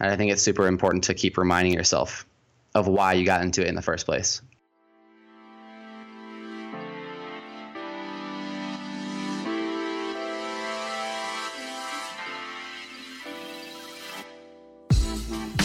And 0.00 0.12
I 0.12 0.16
think 0.16 0.30
it's 0.30 0.42
super 0.42 0.66
important 0.66 1.04
to 1.04 1.14
keep 1.14 1.38
reminding 1.38 1.72
yourself 1.72 2.26
of 2.74 2.86
why 2.86 3.14
you 3.14 3.24
got 3.24 3.42
into 3.42 3.62
it 3.62 3.68
in 3.68 3.74
the 3.74 3.82
first 3.82 4.04
place. 4.04 4.42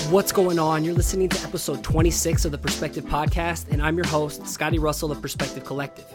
What's 0.10 0.34
going 0.34 0.60
on? 0.60 0.84
You're 0.84 0.94
listening 0.94 1.30
to 1.30 1.42
episode 1.48 1.84
26 1.84 2.44
of 2.44 2.52
the 2.52 2.58
Perspective 2.58 3.06
Podcast, 3.06 3.70
and 3.72 3.82
I'm 3.82 3.96
your 3.96 4.08
host, 4.08 4.46
Scotty 4.46 4.78
Russell 4.78 5.10
of 5.12 5.22
Perspective 5.22 5.64
Collective. 5.64 6.06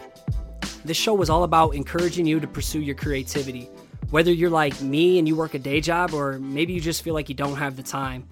This 0.85 0.97
show 0.97 1.15
was 1.15 1.31
all 1.31 1.43
about 1.43 1.73
encouraging 1.73 2.27
you 2.27 2.39
to 2.39 2.47
pursue 2.47 2.79
your 2.79 2.93
creativity. 2.93 3.69
Whether 4.09 4.31
you're 4.31 4.49
like 4.49 4.81
me 4.81 5.19
and 5.19 5.27
you 5.27 5.35
work 5.35 5.53
a 5.53 5.59
day 5.59 5.81
job, 5.81 6.13
or 6.13 6.39
maybe 6.39 6.73
you 6.73 6.81
just 6.81 7.01
feel 7.01 7.13
like 7.13 7.29
you 7.29 7.35
don't 7.35 7.55
have 7.57 7.75
the 7.75 7.83
time. 7.83 8.27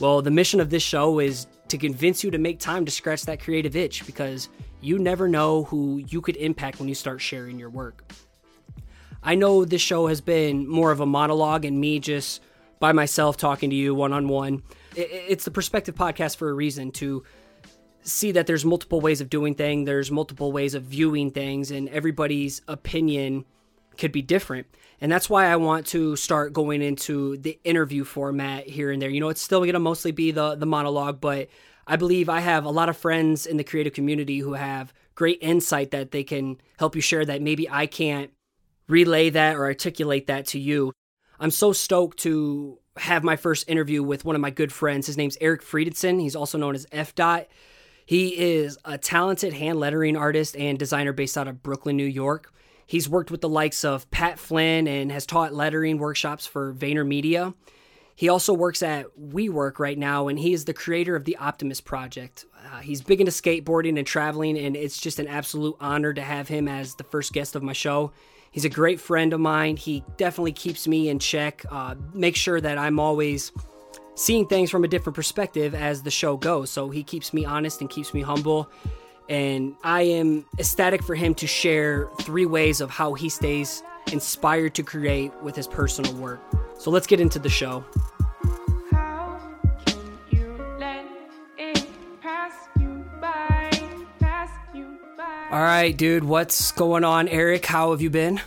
Well, 0.00 0.22
the 0.22 0.30
mission 0.30 0.60
of 0.60 0.70
this 0.70 0.82
show 0.82 1.18
is 1.18 1.46
to 1.68 1.78
convince 1.78 2.22
you 2.22 2.30
to 2.30 2.38
make 2.38 2.60
time 2.60 2.84
to 2.84 2.90
scratch 2.90 3.24
that 3.24 3.40
creative 3.40 3.74
itch 3.74 4.06
because 4.06 4.48
you 4.80 4.98
never 4.98 5.28
know 5.28 5.64
who 5.64 5.98
you 6.08 6.20
could 6.20 6.36
impact 6.36 6.78
when 6.78 6.88
you 6.88 6.94
start 6.94 7.20
sharing 7.20 7.58
your 7.58 7.70
work. 7.70 8.12
I 9.22 9.34
know 9.34 9.64
this 9.64 9.82
show 9.82 10.06
has 10.06 10.20
been 10.20 10.68
more 10.68 10.92
of 10.92 11.00
a 11.00 11.06
monologue 11.06 11.64
and 11.64 11.80
me 11.80 11.98
just 11.98 12.42
by 12.78 12.92
myself 12.92 13.36
talking 13.36 13.70
to 13.70 13.76
you 13.76 13.92
one 13.94 14.12
on 14.12 14.28
one 14.28 14.62
it's 14.98 15.44
the 15.44 15.50
perspective 15.50 15.94
podcast 15.94 16.36
for 16.36 16.48
a 16.48 16.52
reason 16.52 16.90
to 16.90 17.24
see 18.02 18.32
that 18.32 18.46
there's 18.46 18.64
multiple 18.64 19.00
ways 19.00 19.20
of 19.20 19.30
doing 19.30 19.54
things, 19.54 19.86
there's 19.86 20.10
multiple 20.10 20.50
ways 20.50 20.74
of 20.74 20.82
viewing 20.84 21.30
things, 21.30 21.70
and 21.70 21.88
everybody's 21.90 22.62
opinion 22.68 23.44
could 23.98 24.12
be 24.12 24.22
different. 24.22 24.66
And 25.00 25.12
that's 25.12 25.30
why 25.30 25.46
I 25.46 25.56
want 25.56 25.86
to 25.88 26.16
start 26.16 26.52
going 26.52 26.82
into 26.82 27.36
the 27.36 27.58
interview 27.64 28.04
format 28.04 28.68
here 28.68 28.90
and 28.90 29.00
there. 29.00 29.10
You 29.10 29.20
know, 29.20 29.28
it's 29.28 29.42
still 29.42 29.60
going 29.60 29.74
to 29.74 29.78
mostly 29.80 30.12
be 30.12 30.30
the 30.30 30.54
the 30.54 30.66
monologue, 30.66 31.20
but 31.20 31.48
I 31.86 31.96
believe 31.96 32.28
I 32.28 32.40
have 32.40 32.64
a 32.64 32.70
lot 32.70 32.88
of 32.88 32.96
friends 32.96 33.46
in 33.46 33.56
the 33.56 33.64
creative 33.64 33.92
community 33.92 34.38
who 34.38 34.54
have 34.54 34.92
great 35.14 35.38
insight 35.40 35.90
that 35.90 36.10
they 36.10 36.22
can 36.22 36.60
help 36.78 36.94
you 36.94 37.00
share 37.00 37.24
that 37.24 37.42
maybe 37.42 37.68
I 37.68 37.86
can't 37.86 38.30
relay 38.88 39.30
that 39.30 39.56
or 39.56 39.64
articulate 39.64 40.26
that 40.26 40.46
to 40.48 40.58
you. 40.58 40.92
I'm 41.40 41.50
so 41.50 41.72
stoked 41.72 42.18
to 42.20 42.78
have 42.96 43.22
my 43.22 43.36
first 43.36 43.68
interview 43.68 44.02
with 44.02 44.24
one 44.24 44.34
of 44.34 44.40
my 44.42 44.50
good 44.50 44.72
friends. 44.72 45.06
His 45.06 45.16
name's 45.16 45.38
Eric 45.40 45.62
Friedensohn. 45.62 46.20
He's 46.20 46.36
also 46.36 46.58
known 46.58 46.74
as 46.74 46.86
EFDOT. 46.86 47.46
He 48.06 48.38
is 48.38 48.78
a 48.84 48.98
talented 48.98 49.52
hand 49.52 49.78
lettering 49.78 50.16
artist 50.16 50.56
and 50.56 50.78
designer 50.78 51.12
based 51.12 51.38
out 51.38 51.48
of 51.48 51.62
Brooklyn, 51.62 51.96
New 51.96 52.04
York. 52.04 52.52
He's 52.88 53.06
worked 53.06 53.30
with 53.30 53.42
the 53.42 53.50
likes 53.50 53.84
of 53.84 54.10
Pat 54.10 54.38
Flynn 54.38 54.88
and 54.88 55.12
has 55.12 55.26
taught 55.26 55.52
lettering 55.52 55.98
workshops 55.98 56.46
for 56.46 56.72
VaynerMedia. 56.72 57.52
He 58.16 58.30
also 58.30 58.54
works 58.54 58.82
at 58.82 59.06
WeWork 59.20 59.78
right 59.78 59.98
now, 59.98 60.28
and 60.28 60.38
he 60.38 60.54
is 60.54 60.64
the 60.64 60.72
creator 60.72 61.14
of 61.14 61.26
the 61.26 61.36
Optimist 61.36 61.84
Project. 61.84 62.46
Uh, 62.72 62.78
he's 62.78 63.02
big 63.02 63.20
into 63.20 63.30
skateboarding 63.30 63.98
and 63.98 64.06
traveling, 64.06 64.56
and 64.58 64.74
it's 64.74 64.98
just 64.98 65.18
an 65.18 65.28
absolute 65.28 65.76
honor 65.80 66.14
to 66.14 66.22
have 66.22 66.48
him 66.48 66.66
as 66.66 66.94
the 66.94 67.04
first 67.04 67.34
guest 67.34 67.54
of 67.54 67.62
my 67.62 67.74
show. 67.74 68.10
He's 68.50 68.64
a 68.64 68.70
great 68.70 69.00
friend 69.00 69.34
of 69.34 69.40
mine. 69.40 69.76
He 69.76 70.02
definitely 70.16 70.52
keeps 70.52 70.88
me 70.88 71.10
in 71.10 71.18
check, 71.18 71.66
uh, 71.70 71.94
make 72.14 72.36
sure 72.36 72.58
that 72.58 72.78
I'm 72.78 72.98
always 72.98 73.52
seeing 74.14 74.46
things 74.46 74.70
from 74.70 74.82
a 74.82 74.88
different 74.88 75.14
perspective 75.14 75.74
as 75.74 76.04
the 76.04 76.10
show 76.10 76.38
goes. 76.38 76.70
So 76.70 76.88
he 76.88 77.04
keeps 77.04 77.34
me 77.34 77.44
honest 77.44 77.82
and 77.82 77.90
keeps 77.90 78.14
me 78.14 78.22
humble. 78.22 78.70
And 79.28 79.74
I 79.84 80.02
am 80.02 80.46
ecstatic 80.58 81.02
for 81.02 81.14
him 81.14 81.34
to 81.36 81.46
share 81.46 82.08
three 82.22 82.46
ways 82.46 82.80
of 82.80 82.90
how 82.90 83.14
he 83.14 83.28
stays 83.28 83.82
inspired 84.12 84.74
to 84.76 84.82
create 84.82 85.32
with 85.42 85.54
his 85.54 85.66
personal 85.66 86.14
work. 86.14 86.40
So 86.78 86.90
let's 86.90 87.06
get 87.06 87.20
into 87.20 87.38
the 87.38 87.50
show. 87.50 87.84
All 95.50 95.62
right, 95.62 95.96
dude, 95.96 96.24
what's 96.24 96.72
going 96.72 97.04
on, 97.04 97.26
Eric? 97.26 97.64
How 97.64 97.92
have 97.92 98.02
you 98.02 98.10
been? 98.10 98.38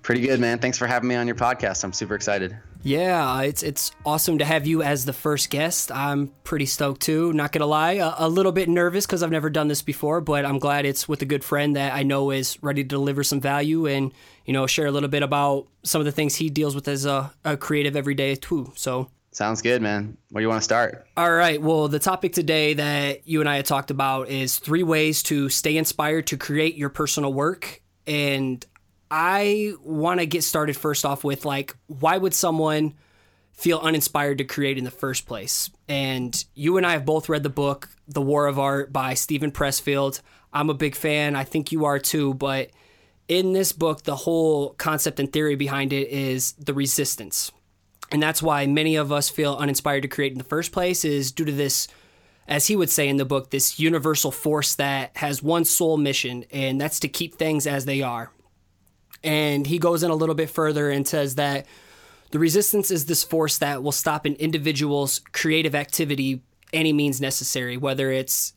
Pretty 0.00 0.22
good, 0.22 0.40
man. 0.40 0.58
Thanks 0.58 0.78
for 0.78 0.86
having 0.86 1.08
me 1.08 1.14
on 1.14 1.26
your 1.26 1.36
podcast. 1.36 1.84
I'm 1.84 1.92
super 1.92 2.14
excited. 2.14 2.56
Yeah, 2.82 3.42
it's 3.42 3.62
it's 3.62 3.92
awesome 4.06 4.38
to 4.38 4.44
have 4.44 4.66
you 4.66 4.82
as 4.82 5.04
the 5.04 5.12
first 5.12 5.50
guest. 5.50 5.92
I'm 5.92 6.28
pretty 6.44 6.66
stoked 6.66 7.02
too. 7.02 7.32
Not 7.32 7.52
gonna 7.52 7.66
lie, 7.66 7.94
a, 7.94 8.14
a 8.18 8.28
little 8.28 8.52
bit 8.52 8.68
nervous 8.68 9.06
because 9.06 9.22
I've 9.22 9.30
never 9.30 9.50
done 9.50 9.68
this 9.68 9.82
before, 9.82 10.20
but 10.20 10.44
I'm 10.44 10.58
glad 10.58 10.86
it's 10.86 11.08
with 11.08 11.20
a 11.22 11.26
good 11.26 11.44
friend 11.44 11.76
that 11.76 11.92
I 11.92 12.02
know 12.02 12.30
is 12.30 12.62
ready 12.62 12.82
to 12.82 12.88
deliver 12.88 13.22
some 13.22 13.40
value 13.40 13.86
and 13.86 14.12
you 14.46 14.52
know 14.52 14.66
share 14.66 14.86
a 14.86 14.90
little 14.90 15.08
bit 15.08 15.22
about 15.22 15.66
some 15.82 16.00
of 16.00 16.04
the 16.04 16.12
things 16.12 16.36
he 16.36 16.48
deals 16.48 16.74
with 16.74 16.88
as 16.88 17.04
a, 17.04 17.32
a 17.44 17.56
creative 17.56 17.96
every 17.96 18.14
day 18.14 18.34
too. 18.34 18.72
So 18.76 19.10
Sounds 19.32 19.62
good, 19.62 19.80
man. 19.80 20.16
Where 20.30 20.40
do 20.40 20.44
you 20.44 20.48
want 20.48 20.60
to 20.60 20.64
start? 20.64 21.06
All 21.16 21.30
right. 21.30 21.62
Well, 21.62 21.86
the 21.86 22.00
topic 22.00 22.32
today 22.32 22.74
that 22.74 23.28
you 23.28 23.38
and 23.38 23.48
I 23.48 23.56
had 23.56 23.64
talked 23.64 23.92
about 23.92 24.28
is 24.28 24.58
three 24.58 24.82
ways 24.82 25.22
to 25.24 25.48
stay 25.48 25.76
inspired 25.76 26.26
to 26.28 26.36
create 26.36 26.74
your 26.74 26.88
personal 26.88 27.32
work. 27.32 27.80
And 28.08 28.64
I 29.10 29.74
want 29.82 30.20
to 30.20 30.26
get 30.26 30.44
started 30.44 30.76
first 30.76 31.04
off 31.04 31.24
with 31.24 31.44
like, 31.44 31.76
why 31.86 32.16
would 32.16 32.34
someone 32.34 32.94
feel 33.52 33.78
uninspired 33.78 34.38
to 34.38 34.44
create 34.44 34.78
in 34.78 34.84
the 34.84 34.90
first 34.90 35.26
place? 35.26 35.70
And 35.88 36.44
you 36.54 36.76
and 36.76 36.86
I 36.86 36.92
have 36.92 37.04
both 37.04 37.28
read 37.28 37.42
the 37.42 37.48
book, 37.48 37.88
The 38.08 38.22
War 38.22 38.46
of 38.46 38.58
Art 38.58 38.92
by 38.92 39.14
Steven 39.14 39.50
Pressfield. 39.50 40.20
I'm 40.52 40.70
a 40.70 40.74
big 40.74 40.94
fan. 40.94 41.36
I 41.36 41.44
think 41.44 41.72
you 41.72 41.84
are 41.84 41.98
too. 41.98 42.34
But 42.34 42.70
in 43.28 43.52
this 43.52 43.72
book, 43.72 44.02
the 44.02 44.16
whole 44.16 44.70
concept 44.74 45.18
and 45.18 45.32
theory 45.32 45.56
behind 45.56 45.92
it 45.92 46.08
is 46.08 46.52
the 46.52 46.74
resistance 46.74 47.50
and 48.12 48.22
that's 48.22 48.42
why 48.42 48.66
many 48.66 48.96
of 48.96 49.12
us 49.12 49.28
feel 49.28 49.56
uninspired 49.56 50.02
to 50.02 50.08
create 50.08 50.32
in 50.32 50.38
the 50.38 50.44
first 50.44 50.72
place 50.72 51.04
is 51.04 51.32
due 51.32 51.44
to 51.44 51.52
this 51.52 51.88
as 52.48 52.66
he 52.66 52.74
would 52.74 52.90
say 52.90 53.08
in 53.08 53.16
the 53.16 53.24
book 53.24 53.50
this 53.50 53.78
universal 53.78 54.32
force 54.32 54.74
that 54.74 55.16
has 55.16 55.42
one 55.42 55.64
sole 55.64 55.96
mission 55.96 56.44
and 56.50 56.80
that's 56.80 57.00
to 57.00 57.08
keep 57.08 57.34
things 57.34 57.66
as 57.66 57.84
they 57.84 58.02
are 58.02 58.32
and 59.22 59.66
he 59.66 59.78
goes 59.78 60.02
in 60.02 60.10
a 60.10 60.14
little 60.14 60.34
bit 60.34 60.50
further 60.50 60.90
and 60.90 61.06
says 61.06 61.34
that 61.34 61.66
the 62.30 62.38
resistance 62.38 62.90
is 62.90 63.06
this 63.06 63.24
force 63.24 63.58
that 63.58 63.82
will 63.82 63.92
stop 63.92 64.24
an 64.24 64.34
individual's 64.34 65.20
creative 65.32 65.74
activity 65.74 66.42
any 66.72 66.92
means 66.92 67.20
necessary 67.20 67.76
whether 67.76 68.10
it's 68.10 68.52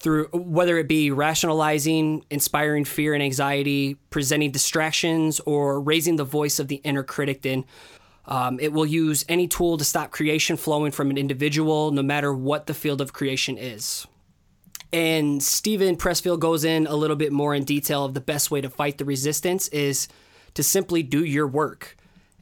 through 0.00 0.28
whether 0.28 0.78
it 0.78 0.88
be 0.88 1.10
rationalizing, 1.10 2.24
inspiring 2.30 2.84
fear 2.84 3.14
and 3.14 3.22
anxiety, 3.22 3.94
presenting 4.10 4.50
distractions, 4.50 5.40
or 5.40 5.80
raising 5.80 6.16
the 6.16 6.24
voice 6.24 6.58
of 6.58 6.68
the 6.68 6.76
inner 6.76 7.02
critic, 7.02 7.42
then 7.42 7.64
um, 8.26 8.60
it 8.60 8.72
will 8.72 8.86
use 8.86 9.24
any 9.28 9.48
tool 9.48 9.76
to 9.76 9.84
stop 9.84 10.10
creation 10.10 10.56
flowing 10.56 10.92
from 10.92 11.10
an 11.10 11.18
individual, 11.18 11.90
no 11.90 12.02
matter 12.02 12.32
what 12.32 12.66
the 12.66 12.74
field 12.74 13.00
of 13.00 13.12
creation 13.12 13.58
is. 13.58 14.06
And 14.92 15.42
Steven 15.42 15.96
Pressfield 15.96 16.40
goes 16.40 16.64
in 16.64 16.86
a 16.86 16.96
little 16.96 17.16
bit 17.16 17.32
more 17.32 17.54
in 17.54 17.64
detail 17.64 18.04
of 18.04 18.14
the 18.14 18.20
best 18.20 18.50
way 18.50 18.60
to 18.60 18.70
fight 18.70 18.98
the 18.98 19.04
resistance 19.04 19.68
is 19.68 20.08
to 20.54 20.62
simply 20.62 21.02
do 21.02 21.24
your 21.24 21.46
work. 21.46 21.96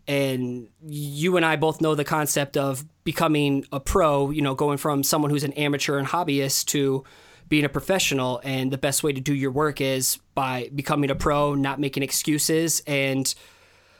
And 0.06 0.68
you 0.82 1.36
and 1.36 1.44
I 1.44 1.56
both 1.56 1.80
know 1.80 1.96
the 1.96 2.04
concept 2.04 2.56
of 2.56 2.84
becoming 3.02 3.64
a 3.72 3.80
pro, 3.80 4.30
you 4.30 4.42
know, 4.42 4.54
going 4.54 4.78
from 4.78 5.02
someone 5.02 5.30
who's 5.30 5.42
an 5.42 5.52
amateur 5.54 5.98
and 5.98 6.06
hobbyist 6.06 6.66
to 6.66 7.02
being 7.48 7.64
a 7.64 7.68
professional. 7.68 8.40
And 8.44 8.72
the 8.72 8.78
best 8.78 9.02
way 9.02 9.12
to 9.12 9.20
do 9.20 9.34
your 9.34 9.50
work 9.50 9.80
is 9.80 10.18
by 10.34 10.70
becoming 10.74 11.10
a 11.10 11.16
pro, 11.16 11.54
not 11.56 11.80
making 11.80 12.04
excuses, 12.04 12.82
and 12.86 13.34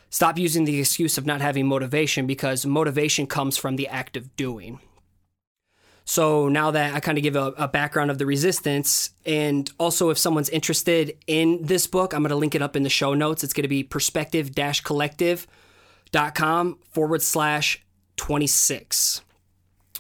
Stop 0.09 0.39
using 0.39 0.65
the 0.65 0.79
excuse 0.81 1.19
of 1.19 1.27
not 1.27 1.41
having 1.41 1.67
motivation 1.67 2.27
because 2.27 2.65
motivation 2.65 3.27
comes 3.27 3.57
from 3.57 3.77
the 3.77 3.89
act 3.89 4.17
of 4.17 4.35
doing. 4.37 4.81
So 6.09 6.49
now 6.49 6.71
that 6.71 6.95
I 6.95 7.01
kind 7.01 7.19
of 7.19 7.23
give 7.23 7.35
a, 7.35 7.53
a, 7.59 7.67
background 7.67 8.13
of 8.13 8.19
the 8.19 8.27
resistance, 8.27 9.11
and 9.27 9.69
also 9.77 10.11
if 10.11 10.19
someone's 10.19 10.49
interested 10.51 11.19
in 11.27 11.65
this 11.65 11.89
book, 11.89 12.15
I'm 12.15 12.23
going 12.23 12.31
to 12.31 12.37
link 12.37 12.55
it 12.55 12.63
up 12.63 12.77
in 12.77 12.85
the 12.85 12.89
show 12.89 13.13
notes. 13.13 13.43
It's 13.43 13.53
going 13.53 13.65
to 13.65 13.69
be 13.69 13.83
perspective 13.83 14.53
collective.com 14.85 16.79
forward 16.93 17.23
slash 17.23 17.85
26. 18.19 19.23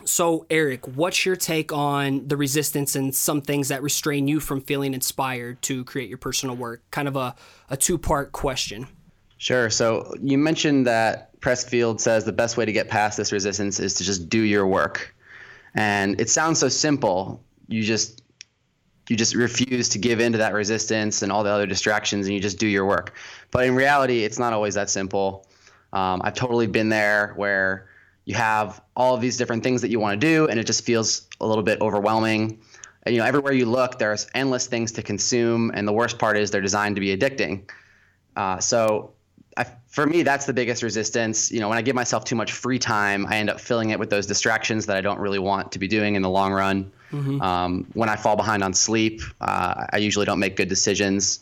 So, 0.04 0.46
Eric, 0.48 0.86
what's 0.86 1.26
your 1.26 1.34
take 1.34 1.72
on 1.72 2.28
the 2.28 2.36
resistance 2.36 2.94
and 2.94 3.12
some 3.12 3.40
things 3.40 3.66
that 3.68 3.82
restrain 3.82 4.28
you 4.28 4.38
from 4.38 4.60
feeling 4.60 4.94
inspired 4.94 5.60
to 5.62 5.84
create 5.84 6.08
your 6.08 6.18
personal 6.18 6.54
work? 6.54 6.82
Kind 6.92 7.08
of 7.08 7.16
a, 7.16 7.34
a 7.68 7.76
two 7.76 7.98
part 7.98 8.30
question. 8.30 8.86
Sure. 9.38 9.68
So 9.70 10.14
you 10.22 10.38
mentioned 10.38 10.86
that 10.86 11.40
Pressfield 11.40 11.98
says 11.98 12.24
the 12.24 12.32
best 12.32 12.56
way 12.56 12.64
to 12.64 12.72
get 12.72 12.88
past 12.88 13.16
this 13.16 13.32
resistance 13.32 13.80
is 13.80 13.94
to 13.94 14.04
just 14.04 14.28
do 14.28 14.42
your 14.42 14.68
work. 14.68 15.15
And 15.76 16.20
it 16.20 16.30
sounds 16.30 16.58
so 16.58 16.68
simple. 16.68 17.44
You 17.68 17.82
just 17.82 18.22
you 19.08 19.14
just 19.16 19.36
refuse 19.36 19.88
to 19.90 19.98
give 19.98 20.18
in 20.18 20.32
to 20.32 20.38
that 20.38 20.52
resistance 20.52 21.22
and 21.22 21.30
all 21.30 21.44
the 21.44 21.50
other 21.50 21.66
distractions 21.66 22.26
and 22.26 22.34
you 22.34 22.40
just 22.40 22.58
do 22.58 22.66
your 22.66 22.84
work. 22.84 23.14
But 23.52 23.66
in 23.66 23.76
reality, 23.76 24.24
it's 24.24 24.38
not 24.38 24.52
always 24.52 24.74
that 24.74 24.90
simple. 24.90 25.46
Um, 25.92 26.20
I've 26.24 26.34
totally 26.34 26.66
been 26.66 26.88
there 26.88 27.32
where 27.36 27.88
you 28.24 28.34
have 28.34 28.82
all 28.96 29.14
of 29.14 29.20
these 29.20 29.36
different 29.36 29.62
things 29.62 29.80
that 29.82 29.90
you 29.90 30.00
want 30.00 30.20
to 30.20 30.26
do 30.26 30.48
and 30.48 30.58
it 30.58 30.64
just 30.64 30.84
feels 30.84 31.28
a 31.40 31.46
little 31.46 31.62
bit 31.62 31.80
overwhelming. 31.80 32.58
And, 33.04 33.14
you 33.14 33.20
know, 33.20 33.26
everywhere 33.26 33.52
you 33.52 33.66
look, 33.66 34.00
there's 34.00 34.26
endless 34.34 34.66
things 34.66 34.90
to 34.92 35.02
consume. 35.02 35.70
And 35.72 35.86
the 35.86 35.92
worst 35.92 36.18
part 36.18 36.36
is 36.36 36.50
they're 36.50 36.60
designed 36.60 36.96
to 36.96 37.00
be 37.00 37.16
addicting. 37.16 37.70
Uh, 38.34 38.58
so 38.58 39.12
I, 39.56 39.66
for 39.88 40.06
me, 40.06 40.22
that's 40.22 40.46
the 40.46 40.52
biggest 40.52 40.82
resistance. 40.82 41.50
You 41.50 41.60
know, 41.60 41.68
when 41.68 41.78
I 41.78 41.82
give 41.82 41.94
myself 41.94 42.24
too 42.24 42.36
much 42.36 42.52
free 42.52 42.78
time, 42.78 43.26
I 43.26 43.36
end 43.36 43.48
up 43.48 43.60
filling 43.60 43.90
it 43.90 43.98
with 43.98 44.10
those 44.10 44.26
distractions 44.26 44.86
that 44.86 44.96
I 44.96 45.00
don't 45.00 45.18
really 45.18 45.38
want 45.38 45.72
to 45.72 45.78
be 45.78 45.88
doing 45.88 46.14
in 46.14 46.22
the 46.22 46.30
long 46.30 46.52
run. 46.52 46.90
Mm-hmm. 47.12 47.40
Um, 47.40 47.86
when 47.94 48.08
I 48.08 48.16
fall 48.16 48.36
behind 48.36 48.62
on 48.62 48.74
sleep, 48.74 49.22
uh, 49.40 49.86
I 49.92 49.96
usually 49.96 50.26
don't 50.26 50.38
make 50.38 50.56
good 50.56 50.68
decisions. 50.68 51.40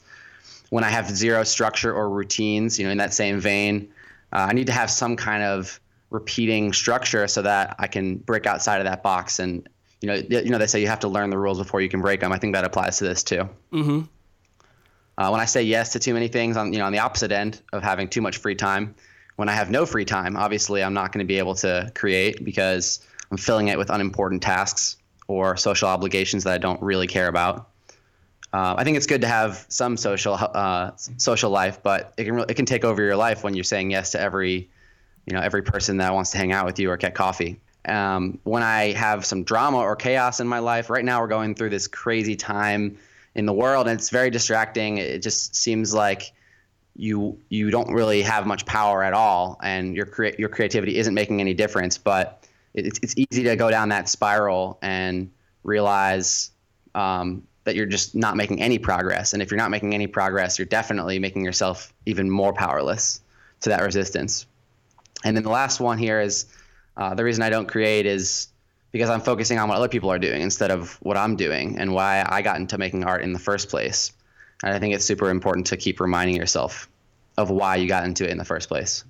When 0.71 0.85
I 0.85 0.91
have 0.91 1.11
zero 1.11 1.43
structure 1.45 1.93
or 1.93 2.09
routines, 2.09 2.79
you 2.79 2.85
know, 2.85 2.93
in 2.93 2.99
that 2.99 3.15
same 3.15 3.41
vein, 3.41 3.89
uh, 4.33 4.47
I 4.49 4.53
need 4.53 4.67
to 4.67 4.73
have 4.73 4.91
some 4.91 5.17
kind 5.17 5.43
of 5.43 5.81
repeating 6.11 6.73
structure 6.73 7.27
so 7.27 7.43
that 7.43 7.75
I 7.79 7.89
can 7.89 8.17
break 8.17 8.47
outside 8.47 8.79
of 8.79 8.85
that 8.85 9.03
box. 9.03 9.41
And 9.41 9.69
you 10.01 10.09
know, 10.09 10.15
you 10.15 10.51
know, 10.51 10.59
they 10.59 10.67
say 10.67 10.81
you 10.81 10.87
have 10.89 11.01
to 11.01 11.09
learn 11.09 11.31
the 11.31 11.39
rules 11.39 11.59
before 11.59 11.81
you 11.81 11.89
can 11.89 12.01
break 12.01 12.21
them. 12.21 12.31
I 12.31 12.39
think 12.39 12.55
that 12.55 12.65
applies 12.65 12.99
to 12.99 13.05
this 13.05 13.23
too. 13.23 13.49
Mm-hmm. 13.73 14.03
Uh, 15.17 15.29
when 15.29 15.41
I 15.41 15.45
say 15.45 15.63
yes 15.63 15.93
to 15.93 15.99
too 15.99 16.15
many 16.15 16.29
things, 16.29 16.57
on 16.57 16.73
you 16.73 16.79
know, 16.79 16.87
on 16.87 16.93
the 16.93 16.99
opposite 16.99 17.33
end 17.33 17.61
of 17.73 17.83
having 17.83 18.09
too 18.09 18.21
much 18.21 18.39
free 18.39 18.55
time, 18.55 18.95
when 19.37 19.49
I 19.49 19.53
have 19.53 19.71
no 19.71 19.87
free 19.87 20.05
time, 20.05 20.37
obviously 20.37 20.83
I'm 20.83 20.95
not 20.95 21.13
going 21.13 21.25
to 21.25 21.29
be 21.29 21.39
able 21.39 21.55
to 21.57 21.91
create 21.95 22.45
because 22.45 23.07
I'm 23.31 23.37
filling 23.37 23.69
it 23.69 23.79
with 23.79 23.91
unimportant 23.91 24.43
tasks 24.43 24.97
or 25.27 25.57
social 25.57 25.89
obligations 25.89 26.45
that 26.45 26.53
I 26.53 26.59
don't 26.59 26.81
really 26.83 27.07
care 27.07 27.29
about. 27.29 27.69
Uh, 28.53 28.75
I 28.79 28.85
think 28.85 28.97
it's 28.97 29.07
good 29.07 29.23
to 29.23 29.27
have 29.27 29.67
some 29.69 29.97
social 29.97 30.35
uh, 30.35 30.93
social 30.97 31.51
life, 31.51 31.83
but 31.83 32.15
it 32.17 32.25
can 32.25 32.39
it 32.39 32.55
can 32.55 32.67
take 32.67 32.85
over 32.85 33.03
your 33.03 33.17
life 33.17 33.43
when 33.43 33.55
you're 33.55 33.65
saying 33.65 33.91
yes 33.91 34.13
to 34.13 34.21
every 34.21 34.71
you 35.27 35.35
know 35.35 35.41
every 35.41 35.63
person 35.63 35.97
that 35.97 36.15
wants 36.15 36.31
to 36.33 36.39
hang 36.39 36.53
out 36.53 36.65
with 36.65 36.79
you 36.79 36.91
or 36.91 36.97
get 36.97 37.15
coffee. 37.15 37.61
Um, 37.87 38.39
when 38.45 38.63
I 38.63 38.93
have 38.93 39.27
some 39.27 39.43
drama 39.43 39.79
or 39.79 39.97
chaos 39.97 40.39
in 40.39 40.47
my 40.47 40.61
life, 40.61 40.89
right 40.89 41.05
now 41.05 41.21
we're 41.21 41.29
going 41.29 41.55
through 41.55 41.71
this 41.71 41.89
crazy 41.89 42.37
time 42.37 42.97
in 43.35 43.47
the 43.47 43.53
world, 43.53 43.89
and 43.89 43.99
it's 43.99 44.11
very 44.11 44.31
distracting. 44.31 44.99
It 44.99 45.23
just 45.23 45.55
seems 45.55 45.93
like 45.93 46.33
you 46.97 47.39
you 47.49 47.71
don't 47.71 47.93
really 47.93 48.23
have 48.23 48.47
much 48.47 48.65
power 48.67 49.03
at 49.03 49.13
all, 49.13 49.59
and 49.63 49.97
your 49.97 50.07
crea- 50.07 50.35
your 50.39 50.49
creativity 50.49 50.97
isn't 50.99 51.15
making 51.15 51.41
any 51.41 51.55
difference. 51.55 51.99
But 51.99 52.47
it's 52.75 52.99
it's 53.03 53.15
easy 53.17 53.43
to 53.45 53.57
go 53.57 53.71
down 53.71 53.89
that 53.91 54.09
spiral 54.09 54.79
and 54.83 55.31
realize 55.65 56.51
um, 56.95 57.43
that 57.65 57.75
you're 57.75 57.87
just 57.87 58.15
not 58.15 58.37
making 58.37 58.63
any 58.63 58.79
progress. 58.79 59.33
And 59.33 59.43
if 59.43 59.51
you're 59.51 59.59
not 59.59 59.71
making 59.71 59.95
any 59.95 60.07
progress, 60.07 60.59
you're 60.59 60.67
definitely 60.67 61.19
making 61.19 61.45
yourself 61.45 61.93
even 62.07 62.31
more 62.31 62.53
powerless 62.53 63.21
to 63.63 63.71
that 63.71 63.83
resistance. 63.83 64.47
And 65.25 65.37
then 65.37 65.43
the 65.43 65.51
last 65.51 65.81
one 65.81 65.99
here 65.99 66.21
is 66.21 66.47
uh, 66.97 67.15
the 67.15 67.25
reason 67.25 67.43
I 67.43 67.51
don't 67.51 67.67
create 67.67 68.07
is 68.07 68.49
because 68.95 69.11
I'm 69.11 69.21
focusing 69.21 69.59
on 69.59 69.69
what 69.69 69.77
other 69.79 69.89
people 69.89 70.09
are 70.13 70.21
doing 70.21 70.41
instead 70.41 70.71
of 70.71 70.93
what 71.03 71.17
I'm 71.17 71.35
doing 71.35 71.81
and 71.81 71.93
why 71.93 72.25
I 72.29 72.43
got 72.43 72.59
into 72.59 72.79
making 72.79 73.03
art 73.03 73.23
in 73.23 73.33
the 73.33 73.41
first 73.41 73.69
place. 73.69 74.13
And 74.63 74.73
I 74.73 74.79
think 74.79 74.95
it's 74.95 75.05
super 75.05 75.31
important 75.31 75.67
to 75.67 75.77
keep 75.77 75.99
reminding 75.99 76.37
yourself 76.37 76.89
of 77.37 77.51
why 77.51 77.75
you 77.75 77.89
got 77.89 78.05
into 78.05 78.23
it 78.23 78.31
in 78.31 78.39
the 78.39 78.45
first 78.45 78.69
place. 78.69 79.03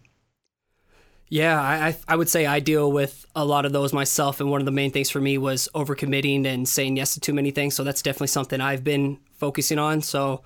Yeah, 1.28 1.60
I 1.60 1.94
I 2.08 2.16
would 2.16 2.30
say 2.30 2.46
I 2.46 2.60
deal 2.60 2.90
with 2.90 3.26
a 3.36 3.44
lot 3.44 3.66
of 3.66 3.72
those 3.72 3.92
myself, 3.92 4.40
and 4.40 4.50
one 4.50 4.62
of 4.62 4.64
the 4.64 4.72
main 4.72 4.90
things 4.90 5.10
for 5.10 5.20
me 5.20 5.36
was 5.36 5.68
overcommitting 5.74 6.46
and 6.46 6.66
saying 6.66 6.96
yes 6.96 7.12
to 7.14 7.20
too 7.20 7.34
many 7.34 7.50
things. 7.50 7.74
So 7.74 7.84
that's 7.84 8.00
definitely 8.00 8.28
something 8.28 8.62
I've 8.62 8.84
been 8.84 9.18
focusing 9.34 9.78
on. 9.78 10.00
So 10.00 10.44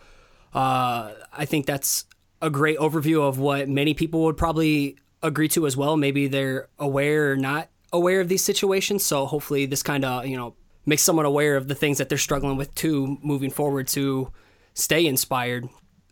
uh, 0.52 1.12
I 1.32 1.44
think 1.44 1.67
that's 1.67 2.06
a 2.43 2.50
great 2.50 2.79
overview 2.79 3.23
of 3.23 3.38
what 3.38 3.69
many 3.69 3.94
people 3.94 4.25
would 4.25 4.37
probably 4.37 4.96
agree 5.23 5.49
to 5.50 5.69
as 5.69 5.76
well. 5.76 5.96
Maybe 5.96 6.26
they're 6.26 6.67
aware 6.76 7.31
or 7.31 7.37
not 7.37 7.69
aware 7.93 8.20
of 8.20 8.29
these 8.29 8.44
situations. 8.44 9.05
So 9.05 9.26
hopefully 9.26 9.67
this 9.67 9.82
kind 9.82 10.05
of, 10.05 10.26
you 10.26 10.37
know, 10.37 10.55
makes 10.87 11.02
someone 11.02 11.26
aware 11.26 11.56
of 11.56 11.69
the 11.69 11.75
things 11.75 11.99
that 11.99 12.08
they're 12.08 12.19
struggling 12.19 12.56
with 12.56 12.75
too 12.75 13.19
moving 13.23 13.50
forward 13.50 13.88
to 13.88 14.32
stay 14.75 15.06
inspired. 15.06 15.69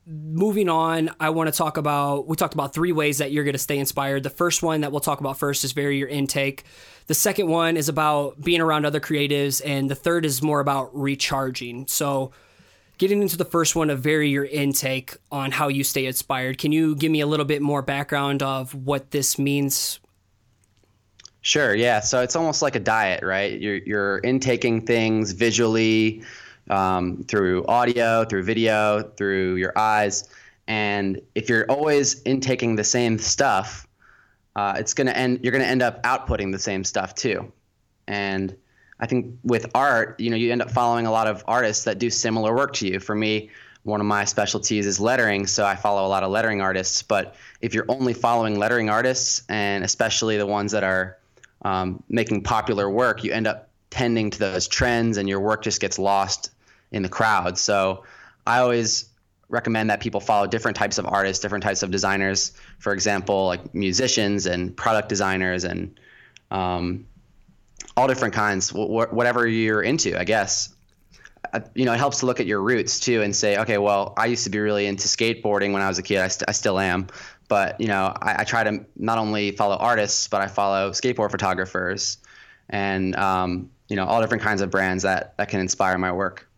Moving 0.06 0.68
on, 0.68 1.10
I 1.18 1.30
want 1.30 1.52
to 1.52 1.56
talk 1.56 1.78
about 1.78 2.28
we 2.28 2.36
talked 2.36 2.54
about 2.54 2.72
three 2.72 2.92
ways 2.92 3.18
that 3.18 3.32
you're 3.32 3.42
going 3.42 3.54
to 3.54 3.58
stay 3.58 3.78
inspired. 3.78 4.22
The 4.22 4.30
first 4.30 4.62
one 4.62 4.82
that 4.82 4.92
we'll 4.92 5.00
talk 5.00 5.18
about 5.18 5.38
first 5.38 5.64
is 5.64 5.72
vary 5.72 5.98
your 5.98 6.08
intake. 6.08 6.64
The 7.08 7.14
second 7.14 7.48
one 7.48 7.76
is 7.76 7.88
about 7.88 8.40
being 8.40 8.60
around 8.60 8.84
other 8.84 9.00
creatives 9.00 9.60
and 9.64 9.90
the 9.90 9.94
third 9.94 10.24
is 10.24 10.42
more 10.42 10.60
about 10.60 10.96
recharging. 10.96 11.86
So 11.88 12.30
getting 12.98 13.22
into 13.22 13.36
the 13.36 13.44
first 13.44 13.74
one 13.74 13.90
of 13.90 14.00
vary 14.00 14.28
your 14.28 14.44
intake 14.44 15.16
on 15.32 15.50
how 15.50 15.68
you 15.68 15.82
stay 15.82 16.06
inspired. 16.06 16.58
Can 16.58 16.70
you 16.70 16.94
give 16.94 17.10
me 17.10 17.20
a 17.20 17.26
little 17.26 17.46
bit 17.46 17.62
more 17.62 17.82
background 17.82 18.42
of 18.42 18.74
what 18.74 19.10
this 19.10 19.38
means? 19.38 19.98
Sure. 21.46 21.76
Yeah. 21.76 22.00
So 22.00 22.22
it's 22.22 22.34
almost 22.34 22.60
like 22.60 22.74
a 22.74 22.80
diet, 22.80 23.22
right? 23.22 23.60
You're 23.60 23.76
you're 23.76 24.18
intaking 24.18 24.84
things 24.84 25.30
visually, 25.30 26.24
um, 26.70 27.22
through 27.28 27.64
audio, 27.66 28.24
through 28.24 28.42
video, 28.42 29.02
through 29.16 29.54
your 29.54 29.72
eyes, 29.78 30.28
and 30.66 31.20
if 31.36 31.48
you're 31.48 31.64
always 31.70 32.20
intaking 32.22 32.74
the 32.74 32.82
same 32.82 33.16
stuff, 33.16 33.86
uh, 34.56 34.74
it's 34.76 34.92
gonna 34.92 35.12
end. 35.12 35.38
You're 35.44 35.52
gonna 35.52 35.66
end 35.66 35.82
up 35.82 36.02
outputting 36.02 36.50
the 36.50 36.58
same 36.58 36.82
stuff 36.82 37.14
too, 37.14 37.52
and 38.08 38.56
I 38.98 39.06
think 39.06 39.38
with 39.44 39.70
art, 39.72 40.18
you 40.18 40.30
know, 40.30 40.36
you 40.36 40.50
end 40.50 40.62
up 40.62 40.72
following 40.72 41.06
a 41.06 41.12
lot 41.12 41.28
of 41.28 41.44
artists 41.46 41.84
that 41.84 42.00
do 42.00 42.10
similar 42.10 42.56
work 42.56 42.72
to 42.72 42.88
you. 42.88 42.98
For 42.98 43.14
me, 43.14 43.50
one 43.84 44.00
of 44.00 44.06
my 44.08 44.24
specialties 44.24 44.84
is 44.84 44.98
lettering, 44.98 45.46
so 45.46 45.64
I 45.64 45.76
follow 45.76 46.04
a 46.04 46.10
lot 46.10 46.24
of 46.24 46.32
lettering 46.32 46.60
artists. 46.60 47.04
But 47.04 47.36
if 47.60 47.72
you're 47.72 47.86
only 47.88 48.14
following 48.14 48.58
lettering 48.58 48.90
artists, 48.90 49.44
and 49.48 49.84
especially 49.84 50.38
the 50.38 50.46
ones 50.46 50.72
that 50.72 50.82
are 50.82 51.18
um, 51.66 52.02
making 52.08 52.42
popular 52.42 52.88
work, 52.88 53.24
you 53.24 53.32
end 53.32 53.48
up 53.48 53.68
tending 53.90 54.30
to 54.30 54.38
those 54.38 54.68
trends, 54.68 55.16
and 55.16 55.28
your 55.28 55.40
work 55.40 55.62
just 55.64 55.80
gets 55.80 55.98
lost 55.98 56.50
in 56.92 57.02
the 57.02 57.08
crowd. 57.08 57.58
So 57.58 58.04
I 58.46 58.58
always 58.58 59.06
recommend 59.48 59.90
that 59.90 60.00
people 60.00 60.20
follow 60.20 60.46
different 60.46 60.76
types 60.76 60.98
of 60.98 61.06
artists, 61.06 61.42
different 61.42 61.64
types 61.64 61.82
of 61.82 61.90
designers. 61.90 62.52
For 62.78 62.92
example, 62.92 63.46
like 63.46 63.74
musicians 63.74 64.46
and 64.46 64.76
product 64.76 65.08
designers 65.08 65.64
and 65.64 65.98
um, 66.52 67.06
all 67.96 68.06
different 68.06 68.34
kinds, 68.34 68.70
wh- 68.70 69.12
whatever 69.12 69.46
you're 69.46 69.82
into, 69.82 70.18
I 70.18 70.24
guess. 70.24 70.72
Uh, 71.52 71.60
you 71.74 71.84
know, 71.84 71.92
it 71.92 71.98
helps 71.98 72.20
to 72.20 72.26
look 72.26 72.38
at 72.38 72.46
your 72.46 72.60
roots 72.60 73.00
too 73.00 73.22
and 73.22 73.34
say, 73.34 73.58
okay, 73.58 73.78
well, 73.78 74.14
I 74.16 74.26
used 74.26 74.44
to 74.44 74.50
be 74.50 74.58
really 74.58 74.86
into 74.86 75.08
skateboarding 75.08 75.72
when 75.72 75.82
I 75.82 75.88
was 75.88 75.98
a 75.98 76.02
kid. 76.02 76.18
I, 76.18 76.28
st- 76.28 76.48
I 76.48 76.52
still 76.52 76.78
am. 76.78 77.08
But, 77.48 77.80
you 77.80 77.88
know, 77.88 78.12
I, 78.20 78.40
I, 78.40 78.44
try 78.44 78.64
to 78.64 78.84
not 78.96 79.18
only 79.18 79.52
follow 79.52 79.76
artists, 79.76 80.28
but 80.28 80.40
I 80.40 80.48
follow 80.48 80.90
skateboard 80.90 81.30
photographers 81.30 82.18
and, 82.68 83.14
um, 83.16 83.70
you 83.88 83.96
know, 83.96 84.04
all 84.04 84.20
different 84.20 84.42
kinds 84.42 84.62
of 84.62 84.70
brands 84.70 85.04
that, 85.04 85.36
that 85.38 85.48
can 85.48 85.60
inspire 85.60 85.96
my 85.96 86.10
work. 86.10 86.48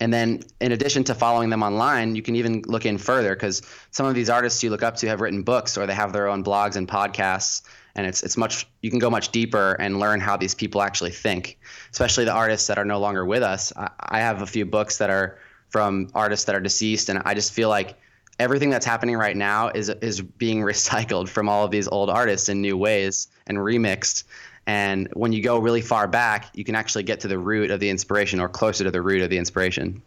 And 0.00 0.12
then, 0.12 0.42
in 0.60 0.72
addition 0.72 1.04
to 1.04 1.14
following 1.14 1.50
them 1.50 1.62
online, 1.62 2.16
you 2.16 2.22
can 2.22 2.36
even 2.36 2.62
look 2.66 2.84
in 2.84 2.98
further 2.98 3.34
because 3.34 3.62
some 3.92 4.06
of 4.06 4.14
these 4.14 4.28
artists 4.28 4.62
you 4.62 4.70
look 4.70 4.82
up 4.82 4.96
to 4.96 5.08
have 5.08 5.20
written 5.20 5.42
books 5.42 5.78
or 5.78 5.86
they 5.86 5.94
have 5.94 6.12
their 6.12 6.28
own 6.28 6.44
blogs 6.44 6.76
and 6.76 6.86
podcasts 6.86 7.62
and 7.96 8.06
it's 8.06 8.22
it's 8.22 8.36
much 8.36 8.68
you 8.82 8.90
can 8.90 8.98
go 8.98 9.10
much 9.10 9.30
deeper 9.30 9.72
and 9.80 9.98
learn 9.98 10.20
how 10.20 10.36
these 10.36 10.54
people 10.54 10.82
actually 10.82 11.10
think 11.10 11.58
especially 11.90 12.24
the 12.24 12.32
artists 12.32 12.68
that 12.68 12.78
are 12.78 12.84
no 12.84 13.00
longer 13.00 13.24
with 13.24 13.42
us 13.42 13.72
I, 13.74 13.90
I, 13.98 14.20
have 14.20 14.42
a 14.42 14.46
few 14.46 14.64
books 14.64 14.98
that 14.98 15.10
are 15.10 15.38
from 15.70 16.10
artists 16.14 16.44
that 16.44 16.54
are 16.54 16.60
deceased 16.60 17.08
and 17.08 17.20
i 17.24 17.34
just 17.34 17.52
feel 17.52 17.68
like 17.68 17.98
everything 18.38 18.70
that's 18.70 18.86
happening 18.86 19.16
right 19.16 19.36
now 19.36 19.68
is 19.68 19.88
is 19.88 20.20
being 20.20 20.60
recycled 20.62 21.28
from 21.28 21.48
all 21.48 21.64
of 21.64 21.70
these 21.70 21.88
old 21.88 22.10
artists 22.10 22.48
in 22.48 22.60
new 22.60 22.76
ways 22.76 23.28
and 23.46 23.58
remixed. 23.58 24.24
And 24.68 25.08
when 25.12 25.32
you 25.32 25.42
go 25.42 25.58
really 25.58 25.80
far 25.80 26.08
back 26.08 26.50
you 26.54 26.64
can 26.64 26.74
actually 26.74 27.04
get 27.04 27.20
to 27.20 27.28
the 27.28 27.38
root 27.38 27.70
of 27.70 27.80
the 27.80 27.88
inspiration 27.88 28.40
or 28.40 28.48
closer 28.48 28.84
to 28.84 28.90
the 28.90 29.02
root 29.02 29.22
of 29.22 29.30
the 29.30 29.38
inspiration. 29.38 30.02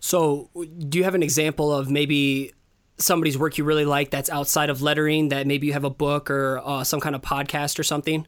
So 0.00 0.50
do 0.88 0.98
you 0.98 1.04
have 1.04 1.14
an 1.14 1.22
example 1.22 1.72
of 1.72 1.90
maybe 1.90 2.52
somebody's 2.98 3.36
work 3.36 3.58
you 3.58 3.64
really 3.64 3.84
like 3.84 4.10
that's 4.10 4.30
outside 4.30 4.70
of 4.70 4.80
lettering 4.80 5.30
that 5.30 5.46
maybe 5.46 5.66
you 5.66 5.72
have 5.72 5.84
a 5.84 5.90
book 5.90 6.30
or 6.30 6.60
uh, 6.64 6.84
some 6.84 7.00
kind 7.00 7.14
of 7.14 7.22
podcast 7.22 7.78
or 7.78 7.82
something? 7.82 8.26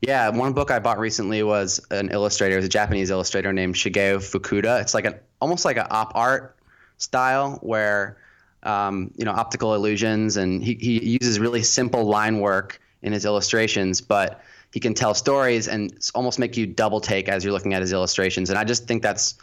Yeah 0.00 0.28
one 0.30 0.52
book 0.52 0.70
i 0.70 0.78
bought 0.78 0.98
recently 0.98 1.42
was 1.42 1.80
an 1.90 2.10
illustrator 2.10 2.54
it 2.54 2.56
was 2.56 2.64
a 2.66 2.68
japanese 2.68 3.10
illustrator 3.10 3.52
named 3.52 3.76
shigeo 3.76 4.16
fukuda. 4.16 4.80
It's 4.80 4.94
like 4.94 5.06
an 5.06 5.14
almost 5.40 5.64
like 5.64 5.76
an 5.76 5.86
op 5.90 6.12
art 6.14 6.56
style 7.02 7.58
where 7.62 8.16
um, 8.62 9.10
you 9.16 9.24
know 9.24 9.32
optical 9.32 9.74
illusions 9.74 10.36
and 10.36 10.62
he, 10.62 10.74
he 10.74 11.18
uses 11.20 11.38
really 11.38 11.62
simple 11.62 12.04
line 12.04 12.38
work 12.40 12.80
in 13.02 13.12
his 13.12 13.24
illustrations 13.24 14.00
but 14.00 14.40
he 14.72 14.80
can 14.80 14.94
tell 14.94 15.12
stories 15.12 15.68
and 15.68 15.92
almost 16.14 16.38
make 16.38 16.56
you 16.56 16.66
double 16.66 17.00
take 17.00 17.28
as 17.28 17.44
you're 17.44 17.52
looking 17.52 17.74
at 17.74 17.80
his 17.80 17.92
illustrations 17.92 18.50
and 18.50 18.58
i 18.58 18.64
just 18.64 18.86
think 18.86 19.02
that's 19.02 19.34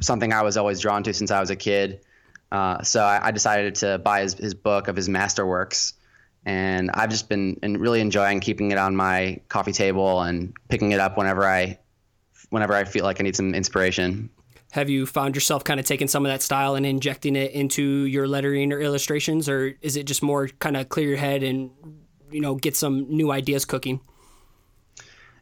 something 0.00 0.32
i 0.32 0.42
was 0.42 0.56
always 0.56 0.80
drawn 0.80 1.02
to 1.02 1.12
since 1.12 1.30
i 1.30 1.38
was 1.38 1.50
a 1.50 1.56
kid 1.56 2.00
uh, 2.52 2.82
so 2.82 3.02
I, 3.02 3.28
I, 3.28 3.30
decided 3.30 3.76
to 3.76 3.96
buy 3.96 4.20
his, 4.20 4.34
his 4.34 4.52
book 4.52 4.86
of 4.86 4.94
his 4.94 5.08
masterworks, 5.08 5.94
and 6.44 6.90
I've 6.92 7.08
just 7.08 7.30
been 7.30 7.56
really 7.62 8.02
enjoying 8.02 8.40
keeping 8.40 8.72
it 8.72 8.78
on 8.78 8.94
my 8.94 9.40
coffee 9.48 9.72
table 9.72 10.20
and 10.20 10.52
picking 10.68 10.92
it 10.92 11.00
up 11.00 11.16
whenever 11.16 11.46
I 11.46 11.78
whenever 12.50 12.74
I 12.74 12.84
feel 12.84 13.04
like 13.04 13.20
I 13.20 13.22
need 13.24 13.36
some 13.36 13.54
inspiration. 13.54 14.28
Have 14.72 14.90
you 14.90 15.06
found 15.06 15.34
yourself 15.34 15.64
kind 15.64 15.80
of 15.80 15.86
taking 15.86 16.08
some 16.08 16.26
of 16.26 16.32
that 16.32 16.42
style 16.42 16.74
and 16.74 16.84
injecting 16.84 17.36
it 17.36 17.52
into 17.52 18.04
your 18.06 18.26
lettering 18.26 18.72
or 18.72 18.80
illustrations, 18.80 19.48
or 19.48 19.74
is 19.80 19.96
it 19.96 20.04
just 20.04 20.22
more 20.22 20.48
kind 20.48 20.76
of 20.76 20.88
clear 20.88 21.08
your 21.08 21.18
head 21.18 21.42
and 21.42 21.70
you 22.30 22.40
know 22.40 22.54
get 22.54 22.76
some 22.76 23.06
new 23.08 23.30
ideas 23.30 23.64
cooking? 23.64 24.00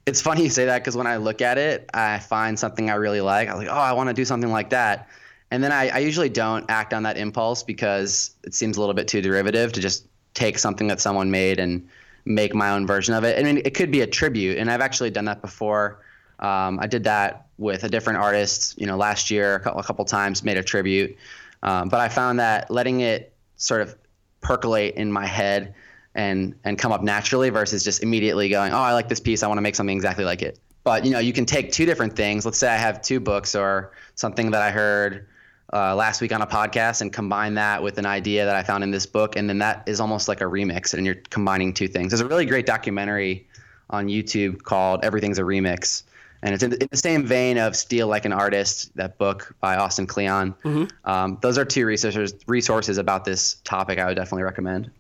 It's 0.07 0.21
funny 0.21 0.45
you 0.45 0.51
say 0.51 0.67
that 0.67 0.79
because 0.79 0.97
when 0.97 1.07
I 1.07 1.17
look 1.17 1.41
at 1.41 1.59
it, 1.59 1.89
I 1.95 2.19
find 2.19 2.59
something 2.59 2.91
I 2.91 2.95
really 2.95 3.21
like. 3.21 3.49
I'm 3.49 3.57
like, 3.57 3.69
oh, 3.69 3.73
I 3.73 3.93
want 3.93 4.09
to 4.09 4.15
do 4.15 4.25
something 4.25 4.51
like 4.51 4.71
that 4.71 5.09
and 5.51 5.65
then 5.65 5.73
I, 5.73 5.89
I 5.89 5.99
usually 5.99 6.29
don't 6.29 6.65
act 6.69 6.95
on 6.95 7.03
that 7.03 7.17
impulse 7.17 7.63
because 7.63 8.31
it 8.45 8.55
seems 8.55 8.77
a 8.77 8.81
little 8.81 8.95
bit 8.95 9.09
too 9.09 9.21
derivative 9.21 9.73
to 9.73 9.81
just 9.81 10.07
take 10.35 10.59
something 10.59 10.87
that 10.89 11.01
someone 11.01 11.31
made 11.31 11.59
and 11.59 11.89
make 12.25 12.55
my 12.55 12.71
own 12.71 12.87
version 12.87 13.15
of 13.15 13.25
it. 13.25 13.39
I 13.39 13.43
mean, 13.43 13.61
it 13.65 13.75
could 13.75 13.91
be 13.91 14.01
a 14.03 14.07
tribute, 14.07 14.59
and 14.59 14.71
I've 14.71 14.81
actually 14.81 15.11
done 15.11 15.25
that 15.25 15.41
before. 15.41 16.03
Um, 16.41 16.79
I 16.81 16.87
did 16.87 17.05
that 17.05 17.47
with 17.59 17.85
a 17.85 17.89
different 17.89 18.19
artist, 18.19 18.81
you 18.81 18.87
know, 18.87 18.97
last 18.97 19.31
year 19.31 19.57
a 19.57 19.61
couple, 19.61 19.81
a 19.81 19.85
couple 19.85 20.05
times, 20.07 20.43
made 20.43 20.57
a 20.57 20.63
tribute. 20.63 21.17
Um, 21.63 21.89
but 21.89 22.01
I 22.01 22.09
found 22.09 22.41
that 22.41 22.71
letting 22.71 23.01
it 23.01 23.35
sort 23.57 23.83
of 23.83 23.95
percolate 24.41 24.95
in 24.95 25.13
my 25.13 25.27
head 25.27 25.75
and 26.15 26.55
and 26.65 26.79
come 26.79 26.93
up 26.93 27.03
naturally 27.03 27.51
versus 27.51 27.85
just 27.85 28.03
immediately 28.03 28.49
going, 28.49 28.73
oh, 28.73 28.79
I 28.79 28.95
like 28.95 29.09
this 29.09 29.21
piece, 29.21 29.43
I 29.43 29.47
want 29.47 29.59
to 29.59 29.63
make 29.63 29.75
something 29.75 29.95
exactly 29.95 30.25
like 30.25 30.43
it. 30.43 30.59
But 30.83 31.05
you 31.05 31.11
know, 31.11 31.19
you 31.19 31.33
can 31.33 31.45
take 31.45 31.73
two 31.73 31.85
different 31.85 32.17
things. 32.17 32.45
Let's 32.45 32.59
say 32.59 32.69
I 32.69 32.77
have 32.77 33.03
two 33.03 33.21
books 33.21 33.55
or 33.55 33.93
something 34.15 34.51
that 34.53 34.63
I 34.63 34.71
heard 34.71 35.27
uh, 35.73 35.95
last 35.95 36.21
week 36.21 36.33
on 36.33 36.43
a 36.43 36.47
podcast 36.47 37.01
and 37.01 37.13
combine 37.13 37.55
that 37.55 37.83
with 37.83 37.99
an 37.99 38.07
idea 38.07 38.45
that 38.47 38.57
I 38.57 38.63
found 38.63 38.83
in 38.83 38.91
this 38.91 39.07
book, 39.07 39.37
and 39.37 39.49
then 39.49 39.59
that 39.59 39.85
is 39.87 40.01
almost 40.01 40.27
like 40.27 40.41
a 40.41 40.45
remix, 40.45 40.95
and 40.95 41.07
you're 41.07 41.17
combining 41.31 41.75
two 41.75 41.87
things. 41.87 42.11
There's 42.11 42.23
a 42.23 42.27
really 42.27 42.47
great 42.47 42.67
documentary 42.67 43.47
on 43.91 44.07
YouTube 44.07 44.63
called 44.63 45.05
"Everything's 45.05 45.39
a 45.39 45.43
Remix," 45.43 46.03
and 46.43 46.55
it's 46.55 46.63
in 46.63 46.71
the, 46.71 46.83
in 46.83 46.89
the 46.91 46.97
same 46.97 47.27
vein 47.27 47.59
of 47.59 47.77
"Steal 47.77 48.07
Like 48.07 48.25
an 48.25 48.33
Artist," 48.33 48.95
that 48.97 49.19
book 49.19 49.55
by 49.61 49.77
Austin 49.77 50.07
Kleon. 50.07 50.55
Mm-hmm. 50.65 51.11
Um, 51.11 51.39
those 51.43 51.59
are 51.59 51.65
two 51.65 51.87
resources 51.87 52.35
resources 52.47 52.99
about 52.99 53.25
this 53.25 53.55
topic 53.65 53.99
I 53.99 54.07
would 54.07 54.17
definitely 54.17 54.45
recommend. 54.45 54.91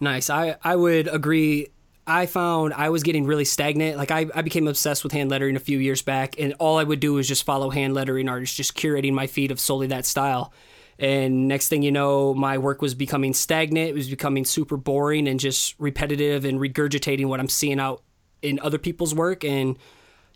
Nice. 0.00 0.30
I 0.30 0.56
I 0.62 0.76
would 0.76 1.08
agree 1.08 1.68
I 2.06 2.26
found 2.26 2.74
I 2.74 2.90
was 2.90 3.02
getting 3.02 3.26
really 3.26 3.44
stagnant. 3.44 3.96
Like 3.96 4.10
I, 4.10 4.26
I 4.34 4.42
became 4.42 4.66
obsessed 4.66 5.04
with 5.04 5.12
hand 5.12 5.30
lettering 5.30 5.54
a 5.54 5.60
few 5.60 5.78
years 5.78 6.02
back, 6.02 6.34
and 6.38 6.54
all 6.58 6.78
I 6.78 6.84
would 6.84 7.00
do 7.00 7.14
was 7.14 7.28
just 7.28 7.44
follow 7.44 7.70
hand 7.70 7.94
lettering 7.94 8.28
artists, 8.28 8.56
just 8.56 8.74
curating 8.74 9.12
my 9.12 9.26
feed 9.26 9.50
of 9.50 9.60
solely 9.60 9.86
that 9.88 10.04
style. 10.04 10.52
And 10.98 11.48
next 11.48 11.68
thing 11.68 11.82
you 11.82 11.92
know, 11.92 12.34
my 12.34 12.58
work 12.58 12.82
was 12.82 12.94
becoming 12.94 13.34
stagnant. 13.34 13.90
It 13.90 13.94
was 13.94 14.08
becoming 14.08 14.44
super 14.44 14.76
boring 14.76 15.26
and 15.26 15.40
just 15.40 15.74
repetitive 15.78 16.44
and 16.44 16.60
regurgitating 16.60 17.26
what 17.26 17.40
I'm 17.40 17.48
seeing 17.48 17.80
out 17.80 18.02
in 18.40 18.60
other 18.60 18.78
people's 18.78 19.14
work. 19.14 19.44
And 19.44 19.78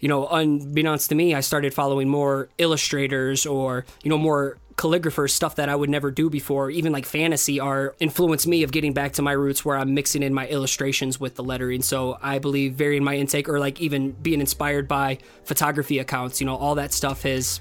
you 0.00 0.09
know, 0.09 0.26
unbeknownst 0.26 1.09
to 1.11 1.15
me, 1.15 1.35
I 1.35 1.41
started 1.41 1.73
following 1.73 2.09
more 2.09 2.49
illustrators 2.59 3.47
or 3.47 3.85
you 4.03 4.11
know 4.11 4.19
more 4.19 4.59
calligraphers, 4.76 5.31
stuff 5.31 5.57
that 5.57 5.69
I 5.69 5.75
would 5.75 5.88
never 5.88 6.11
do 6.11 6.29
before, 6.29 6.71
even 6.71 6.93
like 6.93 7.07
fantasy 7.07 7.59
art, 7.59 7.97
influenced 7.99 8.47
me 8.47 8.62
of 8.62 8.73
getting 8.73 8.93
back 8.93 9.12
to 9.15 9.23
my 9.23 9.33
roots 9.33 9.65
where 9.65 9.76
I'm 9.76 9.95
mixing 9.95 10.23
in 10.23 10.35
my 10.35 10.47
illustrations 10.49 11.19
with 11.19 11.35
the 11.35 11.43
lettering. 11.43 11.83
So 11.83 12.19
I 12.23 12.38
believe 12.38 12.75
varying 12.75 13.03
my 13.03 13.17
intake 13.17 13.49
or 13.49 13.59
like 13.59 13.81
even 13.81 14.12
being 14.12 14.41
inspired 14.41 14.87
by 14.87 15.19
photography 15.45 15.99
accounts, 15.99 16.41
you 16.41 16.47
know, 16.47 16.57
all 16.57 16.75
that 16.75 16.93
stuff 16.93 17.23
has 17.23 17.61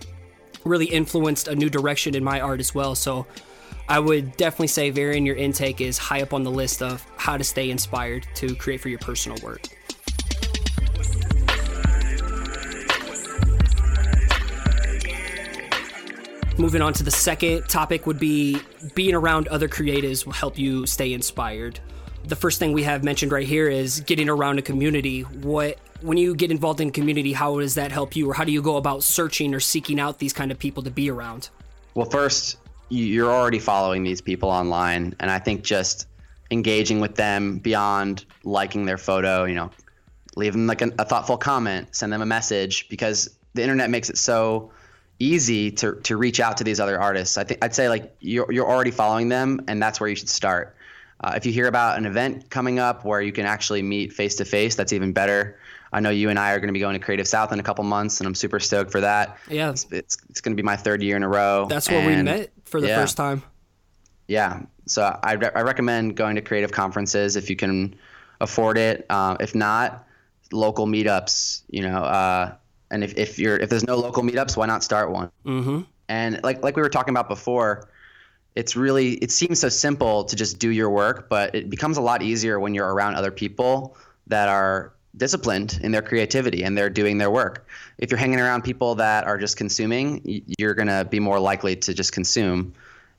really 0.66 0.88
influenced 0.88 1.48
a 1.48 1.56
new 1.56 1.70
direction 1.70 2.16
in 2.16 2.24
my 2.24 2.42
art 2.42 2.60
as 2.60 2.76
well. 2.76 2.96
So 2.96 3.26
I 3.88 4.00
would 4.00 4.36
definitely 4.36 4.68
say 4.68 4.90
varying 4.90 5.26
your 5.26 5.36
intake 5.36 5.80
is 5.80 5.98
high 5.98 6.22
up 6.22 6.34
on 6.34 6.44
the 6.44 6.52
list 6.52 6.82
of 6.82 7.06
how 7.18 7.38
to 7.38 7.44
stay 7.44 7.70
inspired 7.70 8.28
to 8.36 8.56
create 8.56 8.82
for 8.82 8.90
your 8.90 9.00
personal 9.00 9.38
work. 9.42 9.62
Moving 16.58 16.82
on 16.82 16.94
to 16.94 17.04
the 17.04 17.12
second 17.12 17.68
topic 17.68 18.08
would 18.08 18.18
be 18.18 18.62
being 18.94 19.14
around 19.14 19.50
other 19.50 19.68
creatives 19.68 20.26
will 20.26 20.32
help 20.32 20.58
you 20.58 20.86
stay 20.86 21.12
inspired. 21.12 21.82
The 22.24 22.36
first 22.38 22.60
thing 22.60 22.72
we 22.72 22.84
have 22.84 23.04
mentioned 23.04 23.34
right 23.34 23.46
here 23.46 23.68
is 23.68 24.00
getting 24.00 24.30
around 24.30 24.58
a 24.58 24.62
community. 24.62 25.24
What 25.24 25.78
when 26.02 26.18
you 26.18 26.34
get 26.34 26.52
involved 26.52 26.80
in 26.80 26.92
community, 26.92 27.34
how 27.34 27.60
does 27.60 27.76
that 27.76 27.92
help 27.92 28.16
you 28.16 28.30
or 28.30 28.34
how 28.34 28.46
do 28.46 28.54
you 28.54 28.62
go 28.62 28.78
about 28.78 29.04
searching 29.04 29.54
or 29.54 29.60
seeking 29.60 30.00
out 30.00 30.20
these 30.20 30.32
kind 30.32 30.50
of 30.50 30.58
people 30.58 30.82
to 30.84 30.90
be 30.90 31.12
around? 31.12 31.50
Well, 31.94 32.10
first, 32.10 32.56
you're 32.88 33.32
already 33.32 33.60
following 33.60 34.04
these 34.04 34.22
people 34.22 34.50
online 34.50 35.14
and 35.20 35.30
I 35.30 35.40
think 35.40 35.62
just 35.62 36.08
engaging 36.52 37.02
with 37.02 37.16
them 37.16 37.58
beyond 37.58 38.24
liking 38.46 38.86
their 38.86 38.98
photo, 38.98 39.44
you 39.44 39.56
know, 39.56 39.72
leave 40.38 40.54
them 40.54 40.68
like 40.68 40.82
a, 40.82 40.90
a 41.00 41.04
thoughtful 41.04 41.38
comment, 41.38 41.94
send 41.94 42.14
them 42.14 42.22
a 42.22 42.26
message 42.26 42.88
because 42.88 43.36
the 43.56 43.62
internet 43.62 43.90
makes 43.90 44.10
it 44.10 44.18
so 44.18 44.72
easy 45.20 45.72
to 45.72 45.96
to 46.02 46.18
reach 46.18 46.40
out 46.40 46.58
to 46.58 46.64
these 46.64 46.80
other 46.80 47.00
artists. 47.00 47.38
I 47.38 47.44
think 47.44 47.64
I'd 47.64 47.76
say 47.76 47.90
like 47.90 48.16
you're 48.20 48.52
you're 48.52 48.70
already 48.70 48.92
following 48.92 49.30
them, 49.30 49.62
and 49.68 49.82
that's 49.82 50.00
where 50.00 50.10
you 50.10 50.16
should 50.16 50.30
start. 50.30 50.76
Uh, 51.22 51.34
if 51.36 51.46
you 51.46 51.52
hear 51.52 51.68
about 51.68 51.98
an 51.98 52.06
event 52.06 52.50
coming 52.50 52.78
up 52.78 53.06
where 53.06 53.22
you 53.22 53.32
can 53.32 53.46
actually 53.46 53.82
meet 53.82 54.12
face 54.12 54.36
to 54.36 54.46
face, 54.46 54.76
that's 54.76 54.94
even 54.94 55.14
better. 55.14 55.58
I 55.94 56.02
know 56.02 56.10
you 56.10 56.30
and 56.30 56.38
I 56.38 56.52
are 56.52 56.60
going 56.60 56.68
to 56.68 56.74
be 56.74 56.80
going 56.80 57.00
to 57.00 57.04
Creative 57.04 57.28
South 57.28 57.54
in 57.54 57.60
a 57.60 57.64
couple 57.64 57.86
months, 57.86 58.20
and 58.20 58.28
I'm 58.28 58.36
super 58.36 58.60
stoked 58.60 58.92
for 58.92 59.02
that. 59.02 59.38
Yeah, 59.50 59.70
it's 59.70 59.86
it's, 59.92 60.18
it's 60.30 60.42
going 60.42 60.56
to 60.56 60.62
be 60.62 60.66
my 60.66 60.76
third 60.76 61.02
year 61.02 61.16
in 61.16 61.24
a 61.24 61.30
row. 61.30 61.68
That's 61.70 61.90
where 61.90 62.06
we 62.06 62.22
met 62.22 62.52
for 62.66 62.82
the 62.82 62.88
yeah. 62.88 63.00
first 63.00 63.16
time. 63.16 63.44
Yeah, 64.28 64.64
so 64.88 65.18
I, 65.24 65.34
re- 65.34 65.52
I 65.56 65.62
recommend 65.62 66.18
going 66.18 66.36
to 66.36 66.42
creative 66.42 66.72
conferences 66.72 67.36
if 67.36 67.50
you 67.50 67.56
can 67.56 67.96
afford 68.42 68.78
it. 68.78 69.06
Uh, 69.10 69.38
if 69.40 69.56
not, 69.56 70.06
local 70.52 70.88
meetups. 70.88 71.62
You 71.70 71.84
know, 71.84 71.98
uh, 71.98 72.56
and 72.92 73.04
if, 73.04 73.18
if 73.18 73.40
you're 73.40 73.58
if 73.58 73.70
there's 73.70 73.86
no 73.86 73.96
local 73.96 74.24
meetups, 74.24 74.56
why 74.58 74.66
not 74.66 74.84
start 74.84 75.12
one? 75.12 75.32
Mm-hmm. 75.46 75.82
And 76.08 76.40
like 76.44 76.64
like 76.64 76.76
we 76.76 76.82
were 76.82 76.90
talking 76.90 77.14
about 77.14 77.28
before, 77.28 77.90
it's 78.56 78.76
really 78.76 79.14
it 79.14 79.32
seems 79.32 79.60
so 79.60 79.70
simple 79.70 80.24
to 80.26 80.36
just 80.36 80.60
do 80.60 80.70
your 80.70 80.90
work, 80.90 81.30
but 81.30 81.56
it 81.56 81.70
becomes 81.70 81.98
a 81.98 82.02
lot 82.02 82.22
easier 82.22 82.60
when 82.60 82.74
you're 82.74 82.94
around 82.94 83.16
other 83.16 83.32
people 83.32 83.98
that 84.28 84.48
are 84.48 84.94
disciplined 85.18 85.80
in 85.82 85.92
their 85.92 86.02
creativity 86.02 86.64
and 86.64 86.78
they're 86.78 86.90
doing 86.90 87.18
their 87.18 87.32
work. 87.32 87.68
If 87.98 88.12
you're 88.12 88.18
hanging 88.18 88.40
around 88.40 88.64
people 88.64 88.96
that 88.96 89.26
are 89.26 89.38
just 89.38 89.58
consuming, 89.58 90.44
you're 90.58 90.74
going 90.74 90.90
to 90.90 91.06
be 91.06 91.20
more 91.20 91.40
likely 91.40 91.76
to 91.78 91.94
just 91.94 92.12
consume. 92.12 92.74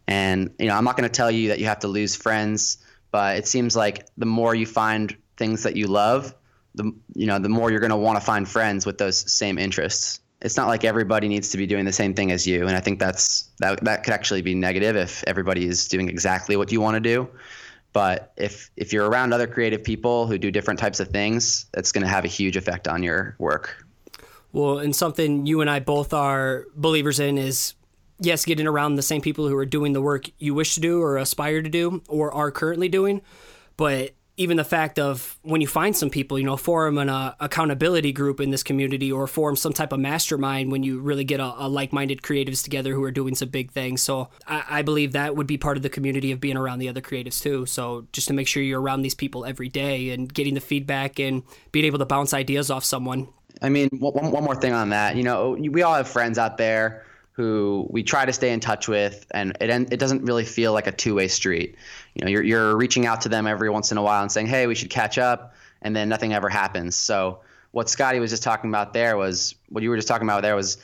And 0.06 0.50
you 0.58 0.66
know, 0.66 0.74
I'm 0.74 0.84
not 0.84 0.96
going 0.96 1.08
to 1.08 1.14
tell 1.14 1.30
you 1.30 1.48
that 1.48 1.58
you 1.58 1.66
have 1.66 1.80
to 1.80 1.88
lose 1.88 2.14
friends, 2.14 2.78
but 3.10 3.38
it 3.38 3.46
seems 3.46 3.74
like 3.74 4.06
the 4.18 4.26
more 4.26 4.54
you 4.54 4.66
find 4.66 5.16
things 5.36 5.62
that 5.64 5.76
you 5.76 5.86
love, 5.86 6.34
the 6.76 6.92
you 7.14 7.26
know 7.26 7.38
the 7.38 7.48
more 7.48 7.70
you're 7.70 7.80
going 7.80 7.90
to 7.90 7.96
want 7.96 8.18
to 8.18 8.24
find 8.24 8.48
friends 8.48 8.86
with 8.86 8.98
those 8.98 9.30
same 9.30 9.58
interests. 9.58 10.20
It's 10.42 10.56
not 10.56 10.68
like 10.68 10.84
everybody 10.84 11.28
needs 11.28 11.48
to 11.50 11.56
be 11.56 11.66
doing 11.66 11.86
the 11.86 11.92
same 11.92 12.14
thing 12.14 12.30
as 12.30 12.46
you 12.46 12.66
and 12.66 12.76
i 12.76 12.80
think 12.80 12.98
that's 12.98 13.48
that 13.58 13.82
that 13.84 14.04
could 14.04 14.12
actually 14.12 14.42
be 14.42 14.54
negative 14.54 14.94
if 14.94 15.24
everybody 15.26 15.66
is 15.66 15.88
doing 15.88 16.08
exactly 16.08 16.56
what 16.56 16.70
you 16.70 16.80
want 16.80 16.94
to 16.94 17.00
do. 17.00 17.28
But 17.92 18.32
if 18.36 18.70
if 18.76 18.92
you're 18.92 19.08
around 19.08 19.32
other 19.32 19.46
creative 19.46 19.82
people 19.82 20.26
who 20.26 20.38
do 20.38 20.50
different 20.50 20.78
types 20.78 21.00
of 21.00 21.08
things 21.08 21.66
that's 21.72 21.90
going 21.90 22.02
to 22.02 22.08
have 22.08 22.24
a 22.24 22.28
huge 22.28 22.56
effect 22.56 22.86
on 22.86 23.02
your 23.02 23.34
work. 23.38 23.84
Well 24.52 24.78
and 24.78 24.94
something 24.94 25.46
you 25.46 25.60
and 25.60 25.70
i 25.70 25.80
both 25.80 26.12
are 26.12 26.66
believers 26.74 27.18
in 27.18 27.38
is 27.38 27.74
yes 28.20 28.44
getting 28.44 28.66
around 28.66 28.94
the 28.94 29.02
same 29.02 29.20
people 29.20 29.48
who 29.48 29.56
are 29.56 29.66
doing 29.66 29.92
the 29.92 30.00
work 30.00 30.30
you 30.38 30.54
wish 30.54 30.74
to 30.74 30.80
do 30.80 31.02
or 31.02 31.16
aspire 31.16 31.62
to 31.62 31.68
do 31.68 32.02
or 32.08 32.32
are 32.32 32.50
currently 32.50 32.88
doing 32.88 33.20
but 33.76 34.12
even 34.36 34.56
the 34.58 34.64
fact 34.64 34.98
of 34.98 35.38
when 35.42 35.60
you 35.60 35.66
find 35.66 35.96
some 35.96 36.10
people, 36.10 36.38
you 36.38 36.44
know, 36.44 36.56
form 36.56 36.98
an 36.98 37.08
uh, 37.08 37.34
accountability 37.40 38.12
group 38.12 38.38
in 38.38 38.50
this 38.50 38.62
community 38.62 39.10
or 39.10 39.26
form 39.26 39.56
some 39.56 39.72
type 39.72 39.92
of 39.92 40.00
mastermind 40.00 40.70
when 40.70 40.82
you 40.82 41.00
really 41.00 41.24
get 41.24 41.40
a, 41.40 41.54
a 41.56 41.68
like 41.68 41.92
minded 41.92 42.20
creatives 42.20 42.62
together 42.62 42.92
who 42.92 43.02
are 43.02 43.10
doing 43.10 43.34
some 43.34 43.48
big 43.48 43.70
things. 43.70 44.02
So 44.02 44.28
I, 44.46 44.64
I, 44.68 44.82
believe 44.82 45.12
that 45.12 45.36
would 45.36 45.46
be 45.46 45.56
part 45.56 45.78
of 45.78 45.82
the 45.82 45.88
community 45.88 46.32
of 46.32 46.40
being 46.40 46.56
around 46.56 46.80
the 46.80 46.88
other 46.88 47.00
creatives 47.00 47.40
too. 47.40 47.64
So 47.64 48.06
just 48.12 48.28
to 48.28 48.34
make 48.34 48.46
sure 48.46 48.62
you're 48.62 48.80
around 48.80 49.02
these 49.02 49.14
people 49.14 49.46
every 49.46 49.70
day 49.70 50.10
and 50.10 50.32
getting 50.32 50.52
the 50.52 50.60
feedback 50.60 51.18
and 51.18 51.42
being 51.72 51.86
able 51.86 51.98
to 51.98 52.06
bounce 52.06 52.34
ideas 52.34 52.70
off 52.70 52.84
someone. 52.84 53.28
I 53.62 53.70
mean, 53.70 53.88
one, 53.98 54.30
one 54.32 54.44
more 54.44 54.54
thing 54.54 54.74
on 54.74 54.90
that. 54.90 55.16
You 55.16 55.22
know, 55.22 55.56
we 55.58 55.80
all 55.82 55.94
have 55.94 56.08
friends 56.08 56.36
out 56.36 56.58
there 56.58 57.05
who 57.36 57.86
we 57.90 58.02
try 58.02 58.24
to 58.24 58.32
stay 58.32 58.50
in 58.50 58.60
touch 58.60 58.88
with, 58.88 59.26
and 59.30 59.58
it 59.60 59.68
it 59.92 60.00
doesn't 60.00 60.24
really 60.24 60.44
feel 60.44 60.72
like 60.72 60.86
a 60.86 60.92
two 60.92 61.14
way 61.14 61.28
street. 61.28 61.76
You 62.14 62.24
know, 62.24 62.30
you're 62.30 62.42
you're 62.42 62.76
reaching 62.76 63.04
out 63.04 63.20
to 63.22 63.28
them 63.28 63.46
every 63.46 63.68
once 63.68 63.92
in 63.92 63.98
a 63.98 64.02
while 64.02 64.22
and 64.22 64.32
saying, 64.32 64.46
hey, 64.46 64.66
we 64.66 64.74
should 64.74 64.88
catch 64.88 65.18
up, 65.18 65.54
and 65.82 65.94
then 65.94 66.08
nothing 66.08 66.32
ever 66.32 66.48
happens. 66.48 66.96
So 66.96 67.40
what 67.72 67.90
Scotty 67.90 68.20
was 68.20 68.30
just 68.30 68.42
talking 68.42 68.70
about 68.70 68.94
there 68.94 69.18
was 69.18 69.54
what 69.68 69.82
you 69.82 69.90
were 69.90 69.96
just 69.96 70.08
talking 70.08 70.26
about 70.26 70.40
there 70.40 70.56
was 70.56 70.78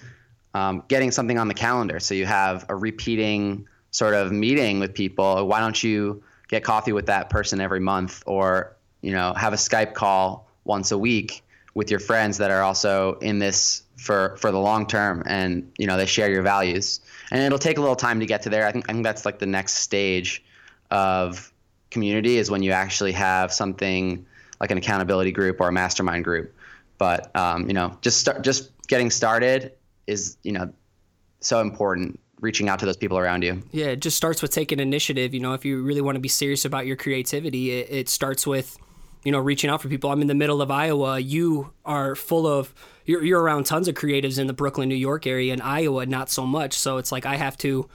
um, 0.52 0.84
getting 0.88 1.10
something 1.10 1.38
on 1.38 1.48
the 1.48 1.54
calendar. 1.54 1.98
So 2.00 2.12
you 2.12 2.26
have 2.26 2.66
a 2.68 2.76
repeating 2.76 3.66
sort 3.90 4.12
of 4.12 4.30
meeting 4.30 4.78
with 4.78 4.92
people. 4.92 5.48
Why 5.48 5.60
don't 5.60 5.82
you 5.82 6.22
get 6.48 6.64
coffee 6.64 6.92
with 6.92 7.06
that 7.06 7.30
person 7.30 7.62
every 7.62 7.80
month, 7.80 8.22
or 8.26 8.76
you 9.00 9.12
know, 9.12 9.32
have 9.32 9.54
a 9.54 9.56
Skype 9.56 9.94
call 9.94 10.46
once 10.64 10.92
a 10.92 10.98
week 10.98 11.42
with 11.72 11.90
your 11.90 12.00
friends 12.00 12.36
that 12.36 12.50
are 12.50 12.60
also 12.60 13.14
in 13.22 13.38
this 13.38 13.84
for 14.02 14.36
for 14.36 14.50
the 14.50 14.58
long 14.58 14.84
term 14.84 15.22
and 15.26 15.70
you 15.78 15.86
know 15.86 15.96
they 15.96 16.06
share 16.06 16.28
your 16.28 16.42
values. 16.42 17.00
And 17.30 17.40
it'll 17.40 17.58
take 17.58 17.78
a 17.78 17.80
little 17.80 17.96
time 17.96 18.18
to 18.20 18.26
get 18.26 18.42
to 18.42 18.50
there. 18.50 18.66
I 18.66 18.72
think 18.72 18.84
i 18.88 18.92
think 18.92 19.04
that's 19.04 19.24
like 19.24 19.38
the 19.38 19.46
next 19.46 19.74
stage 19.74 20.44
of 20.90 21.52
community 21.90 22.36
is 22.36 22.50
when 22.50 22.62
you 22.62 22.72
actually 22.72 23.12
have 23.12 23.52
something 23.52 24.26
like 24.60 24.70
an 24.70 24.78
accountability 24.78 25.30
group 25.30 25.60
or 25.60 25.68
a 25.68 25.72
mastermind 25.72 26.24
group. 26.24 26.52
But 26.98 27.34
um, 27.36 27.68
you 27.68 27.74
know 27.74 27.96
just 28.02 28.18
start 28.18 28.42
just 28.42 28.70
getting 28.88 29.10
started 29.10 29.72
is 30.08 30.36
you 30.42 30.52
know 30.52 30.72
so 31.40 31.60
important 31.60 32.18
reaching 32.40 32.68
out 32.68 32.80
to 32.80 32.86
those 32.86 32.96
people 32.96 33.18
around 33.18 33.44
you. 33.44 33.62
Yeah 33.70 33.86
it 33.86 34.00
just 34.00 34.16
starts 34.16 34.42
with 34.42 34.50
taking 34.50 34.80
initiative. 34.80 35.32
You 35.32 35.40
know 35.40 35.52
if 35.52 35.64
you 35.64 35.80
really 35.80 36.00
want 36.00 36.16
to 36.16 36.20
be 36.20 36.28
serious 36.28 36.64
about 36.64 36.86
your 36.86 36.96
creativity 36.96 37.70
it, 37.70 37.86
it 37.88 38.08
starts 38.08 38.48
with 38.48 38.76
you 39.24 39.32
know, 39.32 39.38
reaching 39.38 39.70
out 39.70 39.82
for 39.82 39.88
people. 39.88 40.10
I'm 40.10 40.20
in 40.20 40.26
the 40.26 40.34
middle 40.34 40.60
of 40.60 40.70
Iowa. 40.70 41.18
You 41.18 41.72
are 41.84 42.14
full 42.14 42.46
of 42.46 42.74
you're 43.04 43.22
you're 43.22 43.40
around 43.40 43.66
tons 43.66 43.88
of 43.88 43.94
creatives 43.94 44.38
in 44.38 44.46
the 44.46 44.52
Brooklyn, 44.52 44.88
New 44.88 44.94
York 44.94 45.26
area. 45.26 45.52
In 45.52 45.60
Iowa, 45.60 46.06
not 46.06 46.30
so 46.30 46.46
much. 46.46 46.74
So 46.74 46.98
it's 46.98 47.12
like 47.12 47.26
I 47.26 47.36
have 47.36 47.56
to 47.58 47.88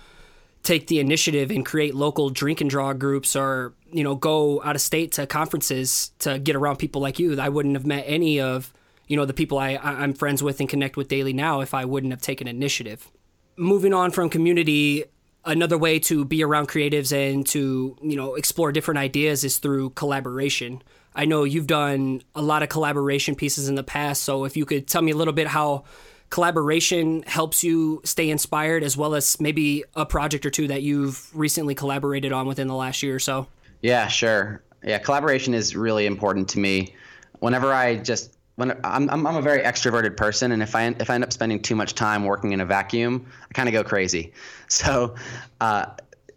take 0.63 0.87
the 0.87 0.99
initiative 0.99 1.49
and 1.49 1.65
create 1.65 1.95
local 1.95 2.29
drink 2.29 2.59
and 2.61 2.69
draw 2.69 2.91
groups 2.93 3.35
or 3.35 3.73
you 3.91 4.03
know 4.03 4.15
go 4.15 4.61
out 4.63 4.75
of 4.75 4.81
state 4.81 5.13
to 5.13 5.25
conferences 5.25 6.11
to 6.19 6.39
get 6.39 6.57
around 6.57 6.77
people 6.77 7.01
like 7.01 7.19
you 7.19 7.39
i 7.39 7.47
wouldn't 7.47 7.75
have 7.75 7.85
met 7.85 8.03
any 8.05 8.41
of 8.41 8.73
you 9.07 9.15
know 9.15 9.23
the 9.23 9.33
people 9.33 9.57
I, 9.57 9.77
i'm 9.81 10.13
friends 10.13 10.43
with 10.43 10.59
and 10.59 10.67
connect 10.67 10.97
with 10.97 11.07
daily 11.07 11.31
now 11.31 11.61
if 11.61 11.73
i 11.73 11.85
wouldn't 11.85 12.11
have 12.11 12.21
taken 12.21 12.49
initiative 12.49 13.09
moving 13.55 13.93
on 13.93 14.11
from 14.11 14.29
community 14.29 15.05
another 15.45 15.77
way 15.77 15.99
to 15.99 16.25
be 16.25 16.43
around 16.43 16.67
creatives 16.67 17.13
and 17.15 17.47
to 17.47 17.95
you 18.01 18.17
know 18.17 18.35
explore 18.35 18.73
different 18.73 18.97
ideas 18.97 19.45
is 19.45 19.59
through 19.59 19.91
collaboration 19.91 20.81
i 21.17 21.25
know 21.25 21.43
you've 21.43 21.67
done 21.67 22.21
a 22.35 22.41
lot 22.41 22.63
of 22.63 22.69
collaboration 22.69 23.35
pieces 23.35 23.67
in 23.67 23.75
the 23.75 23.83
past 23.83 24.23
so 24.23 24.45
if 24.45 24.55
you 24.55 24.65
could 24.65 24.87
tell 24.87 25.01
me 25.01 25.11
a 25.11 25.15
little 25.15 25.33
bit 25.33 25.47
how 25.47 25.83
collaboration 26.29 27.23
helps 27.23 27.63
you 27.63 28.01
stay 28.03 28.29
inspired 28.29 28.83
as 28.83 28.97
well 28.97 29.15
as 29.15 29.39
maybe 29.39 29.83
a 29.95 30.05
project 30.05 30.45
or 30.45 30.49
two 30.49 30.67
that 30.67 30.81
you've 30.81 31.29
recently 31.35 31.75
collaborated 31.75 32.31
on 32.31 32.47
within 32.47 32.67
the 32.67 32.75
last 32.75 33.01
year 33.01 33.15
or 33.15 33.19
so. 33.19 33.47
Yeah 33.81 34.07
sure. 34.07 34.61
Yeah 34.83 34.99
collaboration 34.99 35.53
is 35.53 35.75
really 35.75 36.05
important 36.05 36.49
to 36.49 36.59
me. 36.59 36.93
Whenever 37.39 37.71
i 37.71 37.95
just 37.95 38.37
when 38.55 38.71
I'm, 38.83 39.07
I'm, 39.11 39.25
a 39.27 39.41
very 39.41 39.61
extroverted 39.61 40.17
person, 40.17 40.51
and 40.51 40.63
if 40.63 40.75
I 40.75 40.87
if 40.87 41.11
I 41.11 41.13
end 41.15 41.23
up 41.23 41.31
spending 41.31 41.61
too 41.61 41.75
much 41.75 41.93
time 41.93 42.25
working 42.25 42.53
in 42.53 42.59
a 42.59 42.65
vacuum, 42.65 43.27
I 43.47 43.53
kind 43.53 43.69
of 43.69 43.73
go 43.73 43.83
crazy. 43.83 44.33
So, 44.69 45.15
uh, 45.61 45.85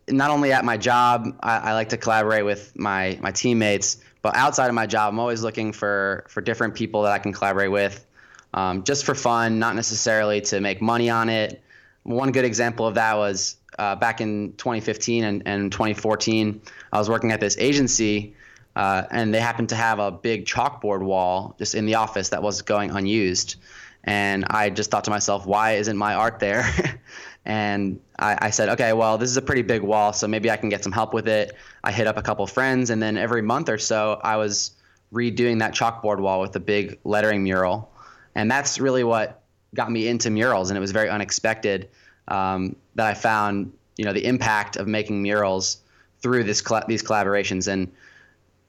not 0.08 0.30
only 0.30 0.52
at 0.52 0.64
my 0.64 0.76
job, 0.76 1.36
I, 1.40 1.56
I, 1.56 1.72
like 1.72 1.88
to 1.88 1.96
collaborate 1.96 2.44
with 2.44 2.78
my 2.78 3.18
my 3.20 3.32
teammates, 3.32 3.96
but 4.22 4.36
outside 4.36 4.68
of 4.68 4.74
my 4.74 4.86
job, 4.86 5.12
I'm 5.12 5.18
always 5.18 5.42
looking 5.42 5.72
for 5.72 6.24
for 6.28 6.40
different 6.40 6.74
people 6.74 7.02
that 7.02 7.12
I 7.12 7.18
can 7.18 7.32
collaborate 7.32 7.70
with, 7.70 8.06
um, 8.54 8.84
just 8.84 9.04
for 9.04 9.14
fun, 9.14 9.58
not 9.58 9.74
necessarily 9.76 10.40
to 10.42 10.60
make 10.60 10.80
money 10.80 11.10
on 11.10 11.28
it. 11.28 11.62
One 12.02 12.32
good 12.32 12.44
example 12.44 12.86
of 12.86 12.94
that 12.94 13.16
was 13.16 13.56
uh, 13.78 13.96
back 13.96 14.20
in 14.20 14.54
2015 14.56 15.24
and, 15.24 15.42
and 15.46 15.72
2014. 15.72 16.60
I 16.92 16.98
was 16.98 17.08
working 17.08 17.32
at 17.32 17.40
this 17.40 17.56
agency 17.58 18.34
uh, 18.76 19.04
and 19.10 19.34
they 19.34 19.40
happened 19.40 19.68
to 19.70 19.74
have 19.74 19.98
a 19.98 20.10
big 20.10 20.46
chalkboard 20.46 21.02
wall 21.02 21.54
just 21.58 21.74
in 21.74 21.86
the 21.86 21.96
office 21.96 22.30
that 22.30 22.42
was 22.42 22.62
going 22.62 22.90
unused. 22.90 23.56
And 24.04 24.44
I 24.46 24.70
just 24.70 24.90
thought 24.90 25.04
to 25.04 25.10
myself, 25.10 25.46
why 25.46 25.72
isn't 25.72 25.96
my 25.96 26.14
art 26.14 26.38
there? 26.38 26.64
and 27.44 27.98
I, 28.18 28.36
I, 28.42 28.50
said, 28.50 28.68
okay, 28.70 28.92
well, 28.92 29.16
this 29.16 29.30
is 29.30 29.36
a 29.36 29.42
pretty 29.42 29.62
big 29.62 29.82
wall, 29.82 30.12
so 30.12 30.28
maybe 30.28 30.50
I 30.50 30.56
can 30.56 30.68
get 30.68 30.84
some 30.84 30.92
help 30.92 31.14
with 31.14 31.26
it. 31.26 31.56
I 31.82 31.90
hit 31.90 32.06
up 32.06 32.16
a 32.16 32.22
couple 32.22 32.46
friends, 32.46 32.90
and 32.90 33.02
then 33.02 33.16
every 33.16 33.42
month 33.42 33.68
or 33.68 33.78
so, 33.78 34.20
I 34.22 34.36
was 34.36 34.72
redoing 35.12 35.58
that 35.60 35.74
chalkboard 35.74 36.20
wall 36.20 36.40
with 36.40 36.54
a 36.54 36.60
big 36.60 36.98
lettering 37.04 37.42
mural. 37.42 37.90
And 38.34 38.50
that's 38.50 38.78
really 38.78 39.04
what 39.04 39.42
got 39.74 39.90
me 39.90 40.06
into 40.06 40.30
murals, 40.30 40.70
and 40.70 40.76
it 40.76 40.80
was 40.80 40.92
very 40.92 41.08
unexpected 41.08 41.88
um, 42.28 42.76
that 42.94 43.06
I 43.06 43.14
found, 43.14 43.72
you 43.96 44.04
know, 44.04 44.12
the 44.12 44.24
impact 44.24 44.76
of 44.76 44.86
making 44.86 45.22
murals 45.22 45.78
through 46.20 46.44
this 46.44 46.62
these 46.86 47.02
collaborations. 47.02 47.68
And 47.68 47.90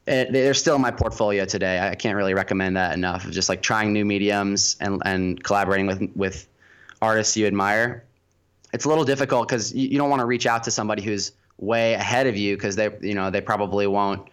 they're 0.05 0.53
still 0.53 0.75
in 0.75 0.81
my 0.81 0.91
portfolio 0.91 1.45
today. 1.45 1.79
I 1.79 1.95
can't 1.95 2.15
really 2.15 2.33
recommend 2.33 2.75
that 2.77 2.93
enough. 2.93 3.29
Just 3.29 3.49
like 3.49 3.61
trying 3.61 3.93
new 3.93 4.05
mediums 4.05 4.77
and 4.79 5.01
and 5.05 5.43
collaborating 5.43 5.87
with 5.87 6.09
with 6.15 6.47
artists 7.01 7.37
you 7.37 7.45
admire. 7.45 8.03
It's 8.73 8.85
a 8.85 8.89
little 8.89 9.03
difficult 9.03 9.47
because 9.47 9.73
you, 9.73 9.89
you 9.89 9.97
don't 9.97 10.09
want 10.09 10.21
to 10.21 10.25
reach 10.25 10.45
out 10.45 10.63
to 10.63 10.71
somebody 10.71 11.01
who's 11.01 11.31
way 11.57 11.93
ahead 11.93 12.27
of 12.27 12.35
you 12.35 12.55
because 12.55 12.75
they 12.75 12.89
you 13.01 13.13
know 13.13 13.29
they 13.29 13.41
probably 13.41 13.87
won't 13.87 14.27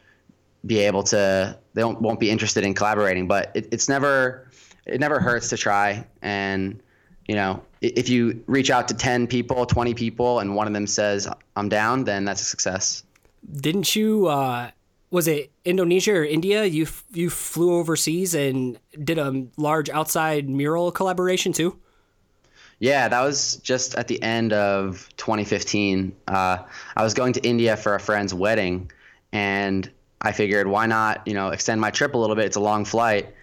be 0.66 0.78
able 0.80 1.02
to 1.04 1.56
they 1.74 1.84
won't, 1.84 2.00
won't 2.00 2.20
be 2.20 2.30
interested 2.30 2.64
in 2.64 2.74
collaborating. 2.74 3.26
But 3.26 3.50
it, 3.54 3.68
it's 3.72 3.88
never 3.88 4.50
it 4.86 5.00
never 5.00 5.20
hurts 5.20 5.48
to 5.50 5.56
try 5.56 6.06
and 6.22 6.80
you 7.26 7.34
know 7.34 7.62
if 7.80 8.08
you 8.08 8.42
reach 8.46 8.70
out 8.70 8.88
to 8.88 8.94
10 8.94 9.26
people 9.26 9.66
20 9.66 9.94
people 9.94 10.40
and 10.40 10.56
one 10.56 10.66
of 10.66 10.72
them 10.72 10.86
says 10.86 11.28
i'm 11.54 11.68
down 11.68 12.02
then 12.02 12.24
that's 12.24 12.40
a 12.40 12.44
success 12.44 13.04
didn't 13.60 13.94
you 13.94 14.26
uh, 14.26 14.70
was 15.10 15.26
it 15.28 15.50
Indonesia 15.64 16.12
or 16.12 16.24
India? 16.24 16.64
You 16.64 16.86
you 17.12 17.30
flew 17.30 17.76
overseas 17.76 18.34
and 18.34 18.78
did 19.02 19.18
a 19.18 19.46
large 19.56 19.88
outside 19.90 20.48
mural 20.48 20.92
collaboration 20.92 21.52
too. 21.52 21.78
Yeah, 22.80 23.08
that 23.08 23.20
was 23.22 23.56
just 23.56 23.96
at 23.96 24.06
the 24.06 24.22
end 24.22 24.52
of 24.52 25.08
2015. 25.16 26.14
Uh, 26.28 26.58
I 26.96 27.02
was 27.02 27.12
going 27.14 27.32
to 27.32 27.44
India 27.46 27.76
for 27.76 27.94
a 27.94 28.00
friend's 28.00 28.32
wedding, 28.32 28.90
and 29.32 29.90
I 30.20 30.32
figured 30.32 30.66
why 30.68 30.86
not 30.86 31.26
you 31.26 31.34
know 31.34 31.48
extend 31.48 31.80
my 31.80 31.90
trip 31.90 32.14
a 32.14 32.18
little 32.18 32.36
bit. 32.36 32.46
It's 32.46 32.56
a 32.56 32.60
long 32.60 32.84
flight, 32.84 33.34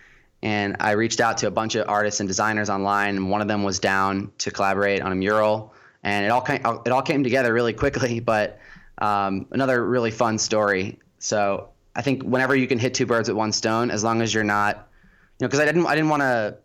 and 0.42 0.78
I 0.80 0.92
reached 0.92 1.20
out 1.20 1.38
to 1.40 1.48
a 1.48 1.52
bunch 1.52 1.76
of 1.76 1.90
artists 1.90 2.22
and 2.22 2.30
designers 2.30 2.70
online, 2.70 3.18
and 3.18 3.30
one 3.30 3.42
of 3.42 3.50
them 3.50 3.64
was 3.64 3.80
down 3.80 4.32
to 4.40 4.52
collaborate 4.52 5.02
on 5.02 5.12
a 5.12 5.16
mural, 5.16 5.74
and 6.04 6.26
it 6.26 6.30
all 6.30 6.42
came, 6.42 6.62
it 6.86 6.92
all 6.92 7.02
came 7.02 7.24
together 7.24 7.54
really 7.54 7.74
quickly. 7.74 8.20
But 8.26 8.60
um, 9.00 9.48
another 9.52 9.86
really 9.86 10.12
fun 10.12 10.38
story. 10.38 11.00
So 11.20 11.70
I 11.94 12.02
think 12.02 12.24
whenever 12.24 12.56
you 12.56 12.68
can 12.68 12.80
hit 12.80 12.94
two 12.94 13.06
birds 13.06 13.28
with 13.28 13.38
one 13.38 13.52
stone, 13.52 13.92
as 13.92 14.02
long 14.02 14.22
as 14.22 14.34
you're 14.34 14.46
not, 14.46 14.88
you 15.40 15.44
know, 15.44 15.48
because 15.50 15.60
I 15.60 15.66
didn't 15.66 15.86
I 15.86 15.96
didn't 15.96 16.10
want 16.10 16.22
to 16.22 16.58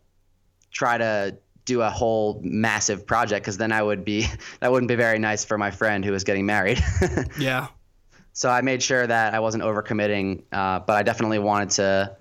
try 0.71 0.97
to 0.99 1.37
do 1.71 1.83
a 1.83 1.91
whole 1.91 2.41
massive 2.43 3.07
project 3.07 3.45
because 3.45 3.57
then 3.57 3.71
I 3.71 3.83
would 3.83 4.05
be 4.05 4.27
that 4.61 4.71
wouldn't 4.73 4.89
be 4.89 4.97
very 4.97 5.19
nice 5.19 5.45
for 5.45 5.57
my 5.57 5.71
friend 5.71 6.05
who 6.05 6.13
was 6.13 6.25
getting 6.25 6.47
married. 6.47 6.83
yeah. 7.39 7.69
So 8.33 8.49
I 8.49 8.61
made 8.61 8.83
sure 8.83 9.07
that 9.07 9.35
I 9.35 9.41
wasn't 9.41 9.63
overcommitting, 9.65 10.43
uh, 10.53 10.81
but 10.81 10.97
I 10.97 11.03
definitely 11.03 11.39
wanted 11.39 11.71
to 11.71 12.17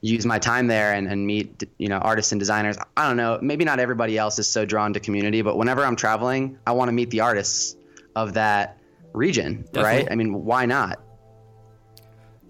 use 0.00 0.26
my 0.26 0.38
time 0.38 0.66
there 0.66 0.92
and, 0.92 1.08
and 1.08 1.26
meet 1.26 1.64
you 1.78 1.88
know 1.88 1.98
artists 1.98 2.32
and 2.32 2.38
designers. 2.38 2.76
I 2.96 3.06
don't 3.06 3.16
know, 3.16 3.38
maybe 3.42 3.64
not 3.64 3.78
everybody 3.78 4.16
else 4.16 4.38
is 4.38 4.48
so 4.48 4.64
drawn 4.64 4.94
to 4.94 5.00
community, 5.00 5.42
but 5.42 5.56
whenever 5.56 5.84
I'm 5.84 5.96
traveling, 5.96 6.58
I 6.66 6.72
want 6.72 6.88
to 6.88 6.92
meet 6.92 7.10
the 7.10 7.20
artists 7.20 7.76
of 8.16 8.34
that 8.34 8.78
region, 9.12 9.66
definitely. 9.72 9.82
right? 9.82 10.08
I 10.10 10.14
mean, 10.14 10.44
why 10.44 10.66
not? 10.66 11.00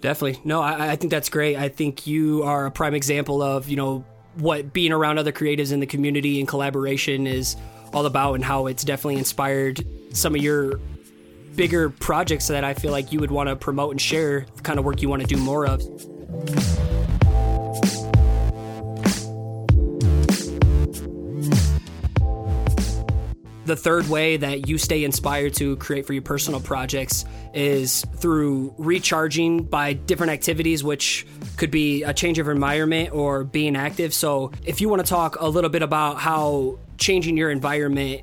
Definitely. 0.00 0.40
No, 0.44 0.60
I, 0.60 0.92
I 0.92 0.96
think 0.96 1.10
that's 1.10 1.30
great. 1.30 1.56
I 1.56 1.68
think 1.68 2.06
you 2.06 2.42
are 2.42 2.66
a 2.66 2.70
prime 2.70 2.94
example 2.94 3.42
of, 3.42 3.68
you 3.68 3.76
know, 3.76 4.04
what 4.36 4.72
being 4.72 4.92
around 4.92 5.18
other 5.18 5.32
creatives 5.32 5.72
in 5.72 5.80
the 5.80 5.86
community 5.86 6.38
and 6.38 6.48
collaboration 6.48 7.26
is 7.26 7.56
all 7.92 8.06
about 8.06 8.34
and 8.34 8.44
how 8.44 8.66
it's 8.66 8.84
definitely 8.84 9.16
inspired 9.16 9.86
some 10.12 10.34
of 10.34 10.42
your 10.42 10.80
bigger 11.54 11.90
projects 11.90 12.48
that 12.48 12.64
I 12.64 12.74
feel 12.74 12.90
like 12.90 13.12
you 13.12 13.20
would 13.20 13.30
want 13.30 13.48
to 13.48 13.56
promote 13.56 13.92
and 13.92 14.00
share 14.00 14.46
the 14.56 14.62
kind 14.62 14.78
of 14.78 14.84
work 14.84 15.02
you 15.02 15.08
want 15.08 15.22
to 15.22 15.28
do 15.28 15.36
more 15.36 15.66
of. 15.66 15.80
The 23.74 23.80
third 23.80 24.08
way 24.08 24.36
that 24.36 24.68
you 24.68 24.78
stay 24.78 25.02
inspired 25.02 25.52
to 25.54 25.76
create 25.78 26.06
for 26.06 26.12
your 26.12 26.22
personal 26.22 26.60
projects 26.60 27.24
is 27.52 28.04
through 28.18 28.72
recharging 28.78 29.64
by 29.64 29.94
different 29.94 30.30
activities, 30.30 30.84
which 30.84 31.26
could 31.56 31.72
be 31.72 32.04
a 32.04 32.14
change 32.14 32.38
of 32.38 32.48
environment 32.48 33.12
or 33.12 33.42
being 33.42 33.74
active. 33.74 34.14
So, 34.14 34.52
if 34.64 34.80
you 34.80 34.88
want 34.88 35.04
to 35.04 35.08
talk 35.08 35.40
a 35.40 35.48
little 35.48 35.70
bit 35.70 35.82
about 35.82 36.18
how 36.18 36.78
changing 36.98 37.36
your 37.36 37.50
environment 37.50 38.22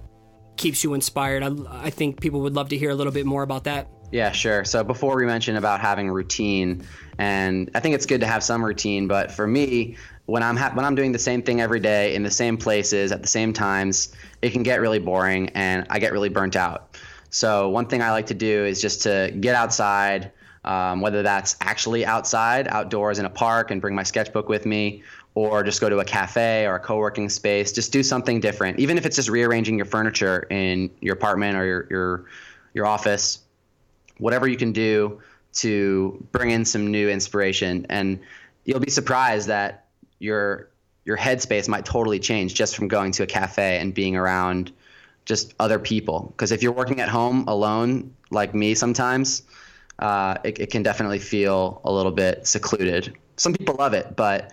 keeps 0.56 0.86
you 0.86 0.94
inspired, 0.94 1.44
I, 1.44 1.88
I 1.88 1.90
think 1.90 2.22
people 2.22 2.40
would 2.42 2.54
love 2.54 2.70
to 2.70 2.78
hear 2.78 2.90
a 2.90 2.96
little 2.96 3.14
bit 3.14 3.26
more 3.26 3.44
about 3.44 3.66
that. 3.66 3.90
Yeah, 4.12 4.32
sure. 4.32 4.66
So 4.66 4.84
before 4.84 5.16
we 5.16 5.26
mentioned 5.26 5.58
about 5.58 5.80
having 5.80 6.10
routine, 6.10 6.86
and 7.18 7.70
I 7.74 7.80
think 7.80 7.96
it's 7.96 8.06
good 8.06 8.20
to 8.22 8.28
have 8.28 8.44
some 8.44 8.64
routine, 8.64 9.08
but 9.08 9.32
for 9.32 9.48
me, 9.48 9.96
when 10.26 10.44
I'm 10.44 10.58
ha- 10.58 10.72
when 10.74 10.86
I'm 10.86 10.96
doing 10.96 11.14
the 11.14 11.20
same 11.20 11.42
thing 11.42 11.62
every 11.62 11.80
day 11.80 12.14
in 12.14 12.24
the 12.24 12.32
same 12.32 12.58
places 12.58 13.12
at 13.14 13.22
the 13.22 13.28
same 13.28 13.54
times, 13.54 14.14
it 14.42 14.52
can 14.52 14.64
get 14.64 14.82
really 14.82 15.00
boring 15.00 15.50
and 15.50 15.86
I 15.90 16.00
get 16.00 16.12
really 16.12 16.30
burnt 16.30 16.58
out. 16.58 16.98
So 17.30 17.70
one 17.70 17.86
thing 17.88 18.02
I 18.02 18.12
like 18.12 18.26
to 18.28 18.34
do 18.34 18.66
is 18.66 18.82
just 18.82 19.02
to 19.04 19.34
get 19.40 19.56
outside, 19.56 20.32
um, 20.66 21.00
whether 21.00 21.24
that's 21.24 21.56
actually 21.62 22.06
outside, 22.06 22.68
outdoors 22.68 23.18
in 23.18 23.26
a 23.26 23.30
park, 23.30 23.72
and 23.72 23.80
bring 23.80 23.96
my 23.96 24.04
sketchbook 24.04 24.50
with 24.50 24.66
me, 24.66 25.04
or 25.36 25.64
just 25.64 25.80
go 25.80 25.90
to 25.90 26.00
a 26.00 26.06
cafe 26.06 26.66
or 26.68 26.76
a 26.76 26.80
co-working 26.80 27.30
space. 27.30 27.72
Just 27.72 27.94
do 27.94 28.04
something 28.04 28.42
different, 28.42 28.78
even 28.80 28.98
if 28.98 29.06
it's 29.06 29.16
just 29.16 29.30
rearranging 29.30 29.78
your 29.78 29.86
furniture 29.86 30.48
in 30.50 30.90
your 31.00 31.14
apartment 31.14 31.58
or 31.58 31.66
your 31.66 31.88
your 31.90 32.26
your 32.74 32.86
office. 32.86 33.40
Whatever 34.22 34.48
you 34.48 34.58
can 34.58 34.72
do 34.72 35.20
to 35.54 36.26
bring 36.32 36.52
in 36.52 36.64
some 36.64 36.90
new 36.90 37.10
inspiration, 37.10 37.86
and 37.90 38.20
you'll 38.64 38.80
be 38.80 38.92
surprised 38.92 39.48
that 39.48 39.88
your 40.20 40.70
your 41.04 41.18
headspace 41.18 41.68
might 41.68 41.84
totally 41.84 42.20
change 42.20 42.54
just 42.54 42.76
from 42.76 42.88
going 42.88 43.12
to 43.12 43.24
a 43.24 43.26
cafe 43.26 43.80
and 43.80 43.94
being 43.94 44.16
around 44.16 44.72
just 45.26 45.54
other 45.60 45.80
people. 45.80 46.34
Because 46.36 46.52
if 46.52 46.62
you're 46.62 46.72
working 46.72 47.02
at 47.02 47.10
home 47.10 47.48
alone, 47.48 48.14
like 48.30 48.54
me 48.54 48.76
sometimes, 48.76 49.44
uh, 50.00 50.38
it, 50.44 50.60
it, 50.60 50.72
can 50.72 50.84
definitely 50.84 51.20
feel 51.20 51.82
a 51.84 51.92
little 51.92 52.12
bit 52.12 52.48
secluded. 52.48 53.16
Some 53.38 53.54
people 53.54 53.76
love 53.76 53.94
it, 53.94 54.16
but 54.16 54.52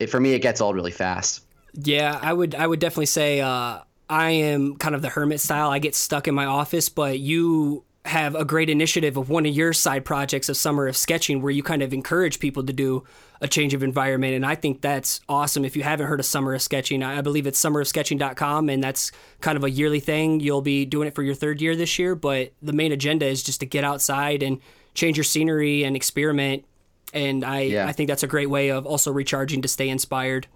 it, 0.00 0.08
for 0.08 0.20
me, 0.20 0.32
it 0.32 0.40
gets 0.40 0.60
old 0.60 0.74
really 0.74 0.90
fast. 0.90 1.42
Yeah, 1.74 2.18
I 2.20 2.32
would 2.32 2.54
I 2.54 2.66
would 2.66 2.80
definitely 2.80 3.06
say 3.06 3.40
uh, 3.40 3.80
I 4.08 4.30
am 4.30 4.76
kind 4.76 4.94
of 4.94 5.02
the 5.02 5.08
hermit 5.08 5.40
style. 5.40 5.70
I 5.70 5.78
get 5.78 5.94
stuck 5.94 6.26
in 6.26 6.34
my 6.34 6.46
office, 6.46 6.88
but 6.88 7.18
you 7.18 7.84
have 8.06 8.34
a 8.34 8.44
great 8.44 8.70
initiative 8.70 9.16
of 9.16 9.28
one 9.28 9.46
of 9.46 9.54
your 9.54 9.72
side 9.72 10.04
projects 10.04 10.48
of 10.48 10.56
Summer 10.56 10.86
of 10.86 10.96
Sketching 10.96 11.42
where 11.42 11.50
you 11.50 11.62
kind 11.62 11.82
of 11.82 11.92
encourage 11.92 12.38
people 12.38 12.64
to 12.64 12.72
do 12.72 13.04
a 13.40 13.48
change 13.48 13.74
of 13.74 13.82
environment. 13.82 14.34
And 14.34 14.46
I 14.46 14.54
think 14.54 14.80
that's 14.80 15.20
awesome. 15.28 15.64
If 15.64 15.76
you 15.76 15.82
haven't 15.82 16.06
heard 16.06 16.20
of 16.20 16.26
Summer 16.26 16.54
of 16.54 16.62
Sketching, 16.62 17.02
I 17.02 17.20
believe 17.20 17.46
it's 17.46 17.62
summerofsketching.com 17.62 18.68
and 18.68 18.82
that's 18.82 19.12
kind 19.40 19.56
of 19.56 19.64
a 19.64 19.70
yearly 19.70 20.00
thing. 20.00 20.40
You'll 20.40 20.62
be 20.62 20.84
doing 20.84 21.08
it 21.08 21.14
for 21.14 21.22
your 21.22 21.34
third 21.34 21.60
year 21.60 21.76
this 21.76 21.98
year, 21.98 22.14
but 22.14 22.52
the 22.62 22.72
main 22.72 22.92
agenda 22.92 23.26
is 23.26 23.42
just 23.42 23.60
to 23.60 23.66
get 23.66 23.84
outside 23.84 24.42
and 24.42 24.60
change 24.94 25.16
your 25.16 25.24
scenery 25.24 25.84
and 25.84 25.96
experiment. 25.96 26.64
And 27.12 27.44
I, 27.44 27.60
yeah. 27.60 27.86
I 27.86 27.92
think 27.92 28.08
that's 28.08 28.22
a 28.22 28.28
great 28.28 28.50
way 28.50 28.70
of 28.70 28.86
also 28.86 29.12
recharging 29.12 29.62
to 29.62 29.68
stay 29.68 29.88
inspired. 29.88 30.46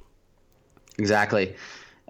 Exactly. 0.99 1.55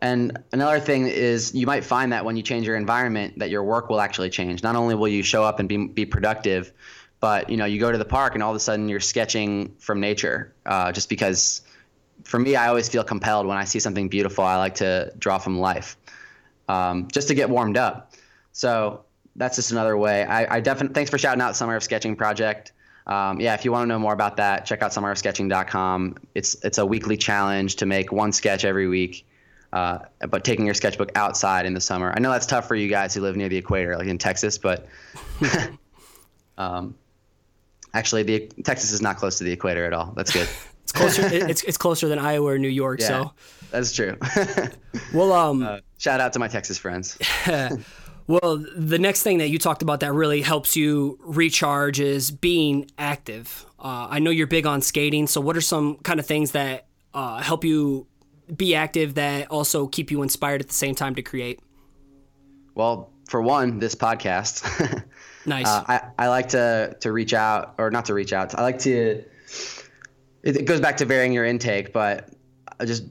And 0.00 0.42
another 0.52 0.80
thing 0.80 1.06
is 1.06 1.54
you 1.54 1.66
might 1.66 1.84
find 1.84 2.12
that 2.12 2.24
when 2.24 2.36
you 2.36 2.42
change 2.42 2.66
your 2.66 2.76
environment 2.76 3.38
that 3.38 3.50
your 3.50 3.62
work 3.62 3.90
will 3.90 4.00
actually 4.00 4.30
change. 4.30 4.62
Not 4.62 4.76
only 4.76 4.94
will 4.94 5.08
you 5.08 5.22
show 5.22 5.44
up 5.44 5.60
and 5.60 5.68
be, 5.68 5.88
be 5.88 6.06
productive, 6.06 6.72
but 7.20 7.50
you 7.50 7.56
know 7.56 7.66
you 7.66 7.78
go 7.78 7.92
to 7.92 7.98
the 7.98 8.04
park 8.04 8.34
and 8.34 8.42
all 8.42 8.50
of 8.50 8.56
a 8.56 8.60
sudden 8.60 8.88
you're 8.88 8.98
sketching 8.98 9.74
from 9.78 10.00
nature 10.00 10.54
uh, 10.64 10.90
just 10.90 11.10
because 11.10 11.60
for 12.24 12.38
me 12.38 12.56
I 12.56 12.68
always 12.68 12.88
feel 12.88 13.04
compelled 13.04 13.46
when 13.46 13.58
I 13.58 13.64
see 13.64 13.78
something 13.78 14.08
beautiful 14.08 14.42
I 14.42 14.56
like 14.56 14.76
to 14.76 15.12
draw 15.18 15.36
from 15.36 15.58
life 15.58 15.98
um, 16.68 17.08
just 17.12 17.28
to 17.28 17.34
get 17.34 17.50
warmed 17.50 17.76
up. 17.76 18.12
So 18.52 19.04
that's 19.36 19.56
just 19.56 19.70
another 19.70 19.96
way. 19.96 20.24
I, 20.24 20.56
I 20.56 20.60
definitely 20.60 20.94
thanks 20.94 21.10
for 21.10 21.18
shouting 21.18 21.42
out 21.42 21.56
Summer 21.56 21.76
of 21.76 21.82
Sketching 21.82 22.16
project. 22.16 22.72
Um, 23.06 23.40
yeah, 23.40 23.54
if 23.54 23.64
you 23.64 23.72
want 23.72 23.84
to 23.84 23.86
know 23.88 23.98
more 23.98 24.12
about 24.12 24.36
that, 24.36 24.66
check 24.66 24.82
out 24.82 24.92
summerofsketching.com. 24.92 26.16
It's 26.34 26.54
it's 26.64 26.78
a 26.78 26.86
weekly 26.86 27.16
challenge 27.16 27.76
to 27.76 27.86
make 27.86 28.12
one 28.12 28.32
sketch 28.32 28.64
every 28.64 28.88
week 28.88 29.26
uh, 29.72 29.98
but 30.28 30.44
taking 30.44 30.64
your 30.64 30.74
sketchbook 30.74 31.12
outside 31.14 31.66
in 31.66 31.74
the 31.74 31.80
summer. 31.80 32.12
I 32.14 32.20
know 32.20 32.30
that's 32.30 32.46
tough 32.46 32.66
for 32.66 32.74
you 32.74 32.88
guys 32.88 33.14
who 33.14 33.20
live 33.20 33.36
near 33.36 33.48
the 33.48 33.56
equator, 33.56 33.96
like 33.96 34.08
in 34.08 34.18
Texas, 34.18 34.58
but 34.58 34.86
um, 36.58 36.94
actually, 37.94 38.24
the 38.24 38.48
Texas 38.64 38.92
is 38.92 39.00
not 39.00 39.16
close 39.16 39.38
to 39.38 39.44
the 39.44 39.52
equator 39.52 39.84
at 39.84 39.92
all. 39.92 40.12
That's 40.16 40.32
good. 40.32 40.48
it's 40.82 40.92
closer. 40.92 41.22
it's 41.22 41.62
it's 41.62 41.78
closer 41.78 42.08
than 42.08 42.18
Iowa 42.18 42.50
or 42.50 42.58
New 42.58 42.68
York. 42.68 43.00
Yeah, 43.00 43.06
so 43.06 43.32
that's 43.70 43.94
true. 43.94 44.16
well, 45.14 45.32
um, 45.32 45.62
uh, 45.62 45.78
shout 45.98 46.20
out 46.20 46.32
to 46.32 46.40
my 46.40 46.48
Texas 46.48 46.76
friends. 46.76 47.16
well, 48.26 48.64
the 48.76 48.98
next 48.98 49.22
thing 49.22 49.38
that 49.38 49.50
you 49.50 49.58
talked 49.58 49.82
about 49.82 50.00
that 50.00 50.12
really 50.12 50.42
helps 50.42 50.74
you 50.74 51.18
recharge 51.22 52.00
is 52.00 52.32
being 52.32 52.90
active. 52.98 53.66
Uh, 53.78 54.08
I 54.10 54.18
know 54.18 54.30
you're 54.30 54.48
big 54.48 54.66
on 54.66 54.82
skating, 54.82 55.28
so 55.28 55.40
what 55.40 55.56
are 55.56 55.62
some 55.62 55.96
kind 55.98 56.18
of 56.18 56.26
things 56.26 56.50
that 56.52 56.86
uh, 57.14 57.40
help 57.40 57.64
you 57.64 58.06
be 58.56 58.74
active 58.74 59.14
that 59.14 59.48
also 59.48 59.86
keep 59.86 60.10
you 60.10 60.22
inspired 60.22 60.60
at 60.60 60.68
the 60.68 60.74
same 60.74 60.94
time 60.94 61.14
to 61.14 61.22
create? 61.22 61.60
Well, 62.74 63.10
for 63.28 63.40
one, 63.40 63.78
this 63.78 63.94
podcast. 63.94 65.04
nice. 65.46 65.66
Uh, 65.66 65.84
I, 65.86 66.00
I 66.18 66.28
like 66.28 66.48
to 66.50 66.96
to 67.00 67.12
reach 67.12 67.34
out 67.34 67.74
or 67.78 67.90
not 67.90 68.06
to 68.06 68.14
reach 68.14 68.32
out. 68.32 68.54
I 68.58 68.62
like 68.62 68.78
to. 68.80 69.24
It, 70.42 70.56
it 70.56 70.64
goes 70.64 70.80
back 70.80 70.96
to 70.98 71.04
varying 71.04 71.32
your 71.32 71.44
intake, 71.44 71.92
but 71.92 72.30
just 72.84 73.04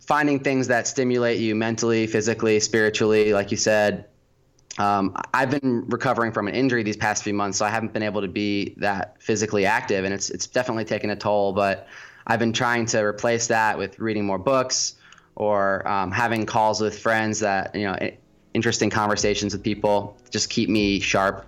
finding 0.00 0.38
things 0.40 0.68
that 0.68 0.86
stimulate 0.86 1.40
you 1.40 1.54
mentally, 1.54 2.06
physically, 2.06 2.60
spiritually. 2.60 3.32
Like 3.32 3.50
you 3.50 3.56
said, 3.56 4.06
um, 4.78 5.16
I've 5.32 5.50
been 5.50 5.86
recovering 5.88 6.32
from 6.32 6.48
an 6.48 6.54
injury 6.54 6.82
these 6.82 6.96
past 6.96 7.22
few 7.22 7.34
months, 7.34 7.58
so 7.58 7.64
I 7.64 7.70
haven't 7.70 7.92
been 7.92 8.02
able 8.02 8.20
to 8.20 8.28
be 8.28 8.74
that 8.78 9.20
physically 9.22 9.66
active, 9.66 10.04
and 10.04 10.12
it's 10.12 10.30
it's 10.30 10.46
definitely 10.46 10.84
taken 10.84 11.10
a 11.10 11.16
toll. 11.16 11.52
But 11.52 11.88
I've 12.26 12.38
been 12.38 12.52
trying 12.52 12.86
to 12.86 13.00
replace 13.00 13.48
that 13.48 13.76
with 13.78 13.98
reading 13.98 14.24
more 14.24 14.38
books 14.38 14.94
or 15.36 15.86
um, 15.86 16.10
having 16.10 16.46
calls 16.46 16.80
with 16.80 16.98
friends 16.98 17.40
that 17.40 17.74
you 17.74 17.84
know 17.84 17.96
interesting 18.54 18.88
conversations 18.88 19.52
with 19.52 19.62
people 19.62 20.16
just 20.30 20.48
keep 20.48 20.68
me 20.68 21.00
sharp. 21.00 21.46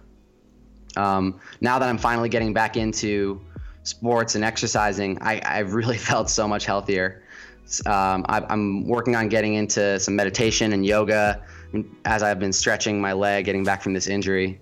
Um, 0.97 1.41
now 1.61 1.79
that 1.79 1.89
I'm 1.89 1.99
finally 1.99 2.29
getting 2.29 2.53
back 2.53 2.77
into 2.77 3.41
sports 3.85 4.35
and 4.35 4.45
exercising, 4.45 5.19
I, 5.21 5.41
I've 5.45 5.75
really 5.75 5.99
felt 6.11 6.29
so 6.29 6.49
much 6.49 6.67
healthier. 6.67 7.23
Um, 7.85 8.25
I, 8.29 8.45
I'm 8.49 8.87
working 8.87 9.17
on 9.17 9.29
getting 9.29 9.55
into 9.55 9.99
some 9.99 10.15
meditation 10.15 10.73
and 10.73 10.85
yoga 10.87 11.43
as 12.05 12.23
I've 12.23 12.39
been 12.39 12.53
stretching 12.53 13.01
my 13.01 13.12
leg, 13.12 13.45
getting 13.45 13.65
back 13.65 13.83
from 13.83 13.93
this 13.93 14.07
injury, 14.07 14.61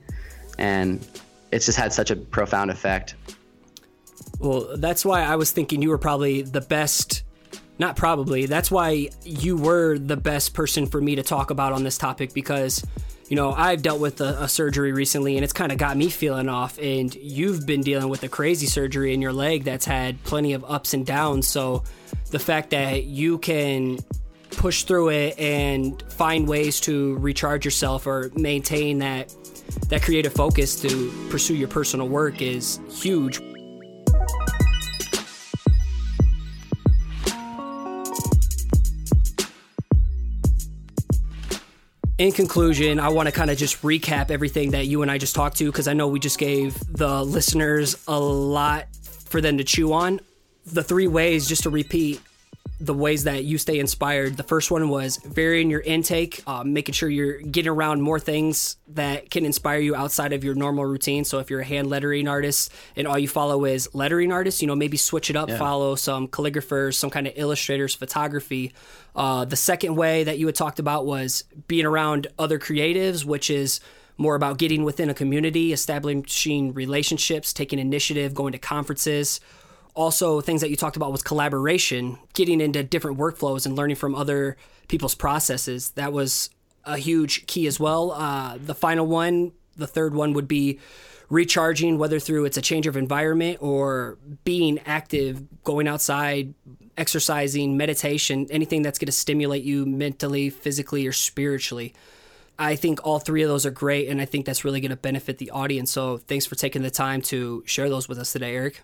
and 0.59 1.07
it's 1.53 1.67
just 1.67 1.79
had 1.79 1.93
such 1.93 2.11
a 2.11 2.17
profound 2.17 2.71
effect. 2.71 3.15
Well, 4.45 4.77
that's 4.77 5.07
why 5.07 5.23
I 5.23 5.37
was 5.37 5.51
thinking 5.51 5.81
you 5.81 5.89
were 5.89 5.99
probably 5.99 6.43
the 6.43 6.61
best. 6.61 7.23
Not 7.79 7.97
probably. 7.97 8.47
That's 8.47 8.71
why 8.71 9.09
you 9.25 9.57
were 9.57 9.99
the 9.99 10.17
best 10.17 10.55
person 10.55 10.87
for 10.87 11.01
me 11.01 11.17
to 11.17 11.23
talk 11.23 11.51
about 11.51 11.73
on 11.73 11.83
this 11.83 11.99
topic 11.99 12.33
because, 12.35 12.87
you 13.29 13.35
know, 13.35 13.53
I've 13.53 13.83
dealt 13.83 14.01
with 14.01 14.21
a, 14.21 14.43
a 14.43 14.49
surgery 14.49 14.93
recently 14.93 15.37
and 15.37 15.43
it's 15.43 15.53
kind 15.53 15.73
of 15.73 15.79
got 15.79 15.97
me 15.97 16.09
feeling 16.09 16.49
off. 16.49 16.79
And 16.79 17.13
you've 17.17 17.67
been 17.67 17.81
dealing 17.81 18.11
with 18.11 18.23
a 18.23 18.29
crazy 18.29 18.67
surgery 18.67 19.13
in 19.13 19.23
your 19.23 19.33
leg 19.33 19.65
that's 19.65 19.87
had 19.87 20.23
plenty 20.25 20.53
of 20.53 20.65
ups 20.69 20.95
and 20.95 21.05
downs. 21.05 21.49
So 21.49 21.83
the 22.31 22.39
fact 22.39 22.71
that 22.71 23.05
you 23.05 23.39
can 23.39 23.99
push 24.51 24.85
through 24.85 25.09
it 25.09 25.39
and 25.39 26.01
find 26.13 26.47
ways 26.47 26.79
to 26.81 27.17
recharge 27.17 27.65
yourself 27.65 28.07
or 28.07 28.31
maintain 28.37 28.99
that 28.99 29.35
that 29.89 30.03
creative 30.03 30.33
focus 30.33 30.81
to 30.83 31.11
pursue 31.31 31.57
your 31.57 31.69
personal 31.69 32.07
work 32.07 32.41
is 32.41 32.79
huge. 32.91 33.41
In 42.19 42.33
conclusion, 42.33 43.01
I 43.01 43.09
want 43.09 43.27
to 43.27 43.33
kind 43.33 43.51
of 43.51 43.59
just 43.59 43.83
recap 43.83 44.31
everything 44.31 44.71
that 44.71 44.87
you 44.87 45.03
and 45.03 45.11
I 45.11 45.19
just 45.19 45.35
talked 45.35 45.57
to 45.59 45.67
because 45.67 45.89
I 45.89 45.95
know 45.95 46.09
we 46.09 46.21
just 46.21 46.39
gave 46.39 46.79
the 46.93 47.25
listeners 47.25 47.97
a 48.07 48.19
lot 48.19 48.87
for 49.27 49.41
them 49.41 49.59
to 49.59 49.65
chew 49.65 49.93
on. 49.93 50.21
The 50.67 50.83
three 50.83 51.09
ways, 51.09 51.47
just 51.47 51.65
to 51.65 51.71
repeat, 51.71 52.21
the 52.81 52.95
ways 52.95 53.25
that 53.25 53.45
you 53.45 53.57
stay 53.57 53.79
inspired. 53.79 54.37
The 54.37 54.43
first 54.43 54.71
one 54.71 54.89
was 54.89 55.19
varying 55.19 55.71
your 55.71 55.81
intake, 55.81 56.43
uh, 56.47 56.65
making 56.65 56.93
sure 56.95 57.09
you're 57.09 57.39
getting 57.39 57.71
around 57.71 58.03
more 58.03 58.19
things 58.19 58.77
that 58.89 59.31
can 59.31 59.47
inspire 59.47 59.79
you 59.79 59.95
outside 59.95 60.33
of 60.33 60.43
your 60.43 60.55
normal 60.55 60.85
routine. 60.85 61.25
So 61.25 61.39
if 61.39 61.51
you're 61.51 61.61
a 61.61 61.65
hand 61.65 61.89
lettering 61.89 62.27
artist 62.27 62.73
and 62.97 63.07
all 63.07 63.19
you 63.19 63.29
follow 63.29 63.65
is 63.65 63.89
lettering 63.95 64.33
artists, 64.33 64.61
you 64.61 64.67
know, 64.67 64.75
maybe 64.75 64.97
switch 64.97 65.31
it 65.31 65.37
up, 65.37 65.49
yeah. 65.49 65.57
follow 65.57 65.95
some 65.95 66.27
calligraphers, 66.27 66.95
some 66.95 67.11
kind 67.11 67.29
of 67.29 67.35
illustrators, 67.37 67.95
photography. 67.95 68.75
Uh, 69.15 69.45
the 69.45 69.57
second 69.57 69.95
way 69.95 70.25
that 70.25 70.39
you 70.39 70.47
had 70.47 70.57
talked 70.57 70.81
about 70.81 71.07
was 71.07 71.45
being 71.69 71.87
around 71.87 72.27
other 72.39 72.59
creatives, 72.59 73.25
which 73.25 73.51
is 73.51 73.81
more 74.17 74.35
about 74.35 74.59
getting 74.59 74.85
within 74.85 75.11
a 75.11 75.15
community, 75.15 75.73
establishing 75.73 76.73
relationships, 76.73 77.53
taking 77.53 77.79
initiative, 77.79 78.35
going 78.35 78.53
to 78.53 78.59
conferences 78.59 79.41
also 79.95 80.41
things 80.41 80.61
that 80.61 80.71
you 80.71 80.77
talked 80.77 80.97
about 80.97 81.13
was 81.13 81.23
collaboration, 81.23 82.19
getting 82.35 82.61
into 82.61 82.83
different 82.83 83.19
workflows 83.19 83.65
and 83.67 83.77
learning 83.77 83.97
from 83.97 84.15
other 84.15 84.57
people's 84.89 85.15
processes. 85.15 85.91
That 85.91 86.13
was 86.13 86.51
a 86.85 86.99
huge 86.99 87.47
key 87.47 87.67
as 87.67 87.81
well. 87.81 88.13
Uh, 88.13 88.59
the 88.59 88.75
final 88.75 89.07
one, 89.07 89.53
the 89.77 89.87
third 89.87 90.15
one 90.15 90.33
would 90.33 90.49
be 90.49 90.81
recharging, 91.31 91.99
whether 91.99 92.21
through 92.21 92.45
it's 92.45 92.57
a 92.57 92.63
change 92.63 92.87
of 92.87 92.97
environment 92.97 93.59
or 93.61 94.19
being 94.45 94.79
active, 94.85 95.43
going 95.65 95.89
outside, 95.89 96.55
exercising, 96.97 97.77
meditation, 97.77 98.47
anything 98.51 98.83
that's 98.83 98.99
going 98.99 99.07
to 99.07 99.13
stimulate 99.13 99.65
you 99.65 99.87
mentally, 99.87 100.51
physically, 100.51 101.07
or 101.07 101.13
spiritually. 101.13 101.95
I 102.59 102.77
think 102.77 103.01
all 103.05 103.19
three 103.19 103.43
of 103.43 103.49
those 103.49 103.67
are 103.67 103.71
great, 103.71 104.09
and 104.09 104.21
I 104.21 104.27
think 104.27 104.47
that's 104.47 104.65
really 104.65 104.81
going 104.81 104.91
to 104.91 104.97
benefit 104.97 105.39
the 105.39 105.51
audience. 105.51 105.91
So, 105.91 106.19
thanks 106.19 106.47
for 106.47 106.55
taking 106.55 106.83
the 106.83 106.91
time 106.91 107.21
to 107.23 107.65
share 107.67 107.89
those 107.89 108.09
with 108.09 108.19
us 108.19 108.33
today, 108.33 108.55
Eric. 108.55 108.83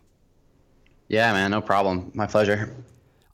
Yeah, 1.11 1.33
man, 1.33 1.51
no 1.51 1.61
problem. 1.61 2.13
My 2.15 2.29
pleasure. 2.29 2.73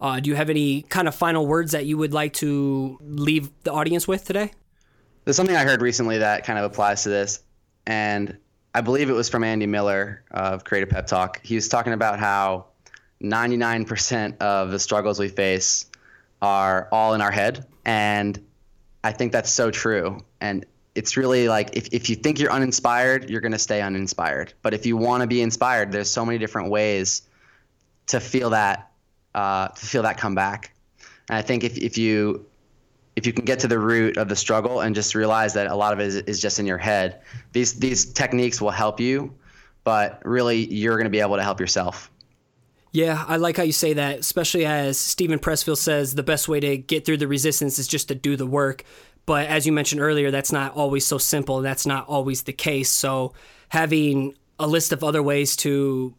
Uh, 0.00 0.18
do 0.18 0.30
you 0.30 0.36
have 0.36 0.48
any 0.48 0.80
kind 0.82 1.06
of 1.06 1.14
final 1.14 1.46
words 1.46 1.72
that 1.72 1.84
you 1.84 1.98
would 1.98 2.14
like 2.14 2.32
to 2.34 2.98
leave 3.02 3.50
the 3.64 3.72
audience 3.72 4.08
with 4.08 4.24
today? 4.24 4.50
There's 5.24 5.36
something 5.36 5.54
I 5.54 5.64
heard 5.64 5.82
recently 5.82 6.16
that 6.18 6.46
kind 6.46 6.58
of 6.58 6.64
applies 6.64 7.02
to 7.02 7.10
this, 7.10 7.40
and 7.86 8.38
I 8.74 8.80
believe 8.80 9.10
it 9.10 9.12
was 9.12 9.28
from 9.28 9.44
Andy 9.44 9.66
Miller 9.66 10.24
of 10.30 10.64
Creative 10.64 10.88
Pep 10.88 11.06
Talk. 11.06 11.44
He 11.44 11.54
was 11.54 11.68
talking 11.68 11.92
about 11.92 12.18
how 12.18 12.64
99% 13.22 14.38
of 14.38 14.70
the 14.70 14.78
struggles 14.78 15.18
we 15.18 15.28
face 15.28 15.84
are 16.40 16.88
all 16.90 17.12
in 17.12 17.20
our 17.20 17.30
head, 17.30 17.66
and 17.84 18.42
I 19.04 19.12
think 19.12 19.32
that's 19.32 19.50
so 19.50 19.70
true. 19.70 20.24
And 20.40 20.64
it's 20.94 21.18
really 21.18 21.46
like 21.48 21.76
if, 21.76 21.88
if 21.92 22.08
you 22.08 22.16
think 22.16 22.38
you're 22.38 22.52
uninspired, 22.52 23.28
you're 23.28 23.42
going 23.42 23.52
to 23.52 23.58
stay 23.58 23.82
uninspired. 23.82 24.54
But 24.62 24.72
if 24.72 24.86
you 24.86 24.96
want 24.96 25.20
to 25.20 25.26
be 25.26 25.42
inspired, 25.42 25.92
there's 25.92 26.10
so 26.10 26.24
many 26.24 26.38
different 26.38 26.70
ways 26.70 27.20
to 28.06 28.20
feel 28.20 28.50
that 28.50 28.90
uh, 29.34 29.68
to 29.68 29.86
feel 29.86 30.02
that 30.02 30.16
come 30.16 30.34
back. 30.34 30.74
And 31.28 31.36
I 31.36 31.42
think 31.42 31.64
if 31.64 31.76
if 31.78 31.98
you 31.98 32.46
if 33.16 33.26
you 33.26 33.32
can 33.32 33.44
get 33.44 33.58
to 33.60 33.68
the 33.68 33.78
root 33.78 34.16
of 34.18 34.28
the 34.28 34.36
struggle 34.36 34.80
and 34.80 34.94
just 34.94 35.14
realize 35.14 35.54
that 35.54 35.68
a 35.68 35.74
lot 35.74 35.92
of 35.92 36.00
it 36.00 36.06
is, 36.06 36.16
is 36.16 36.40
just 36.40 36.58
in 36.58 36.66
your 36.66 36.78
head, 36.78 37.20
these 37.52 37.74
these 37.74 38.06
techniques 38.12 38.60
will 38.60 38.70
help 38.70 39.00
you, 39.00 39.34
but 39.84 40.20
really 40.24 40.66
you're 40.72 40.96
going 40.96 41.04
to 41.04 41.10
be 41.10 41.20
able 41.20 41.36
to 41.36 41.42
help 41.42 41.60
yourself. 41.60 42.10
Yeah, 42.92 43.24
I 43.28 43.36
like 43.36 43.58
how 43.58 43.62
you 43.62 43.72
say 43.72 43.92
that, 43.94 44.20
especially 44.20 44.64
as 44.64 44.98
Steven 44.98 45.38
Pressfield 45.38 45.76
says 45.76 46.14
the 46.14 46.22
best 46.22 46.48
way 46.48 46.60
to 46.60 46.78
get 46.78 47.04
through 47.04 47.18
the 47.18 47.28
resistance 47.28 47.78
is 47.78 47.86
just 47.86 48.08
to 48.08 48.14
do 48.14 48.36
the 48.36 48.46
work. 48.46 48.84
But 49.26 49.48
as 49.48 49.66
you 49.66 49.72
mentioned 49.72 50.00
earlier, 50.00 50.30
that's 50.30 50.52
not 50.52 50.74
always 50.74 51.04
so 51.04 51.18
simple. 51.18 51.60
That's 51.60 51.84
not 51.84 52.08
always 52.08 52.44
the 52.44 52.52
case. 52.52 52.90
So 52.90 53.34
having 53.68 54.34
a 54.58 54.66
list 54.66 54.92
of 54.92 55.04
other 55.04 55.22
ways 55.22 55.56
to 55.56 56.14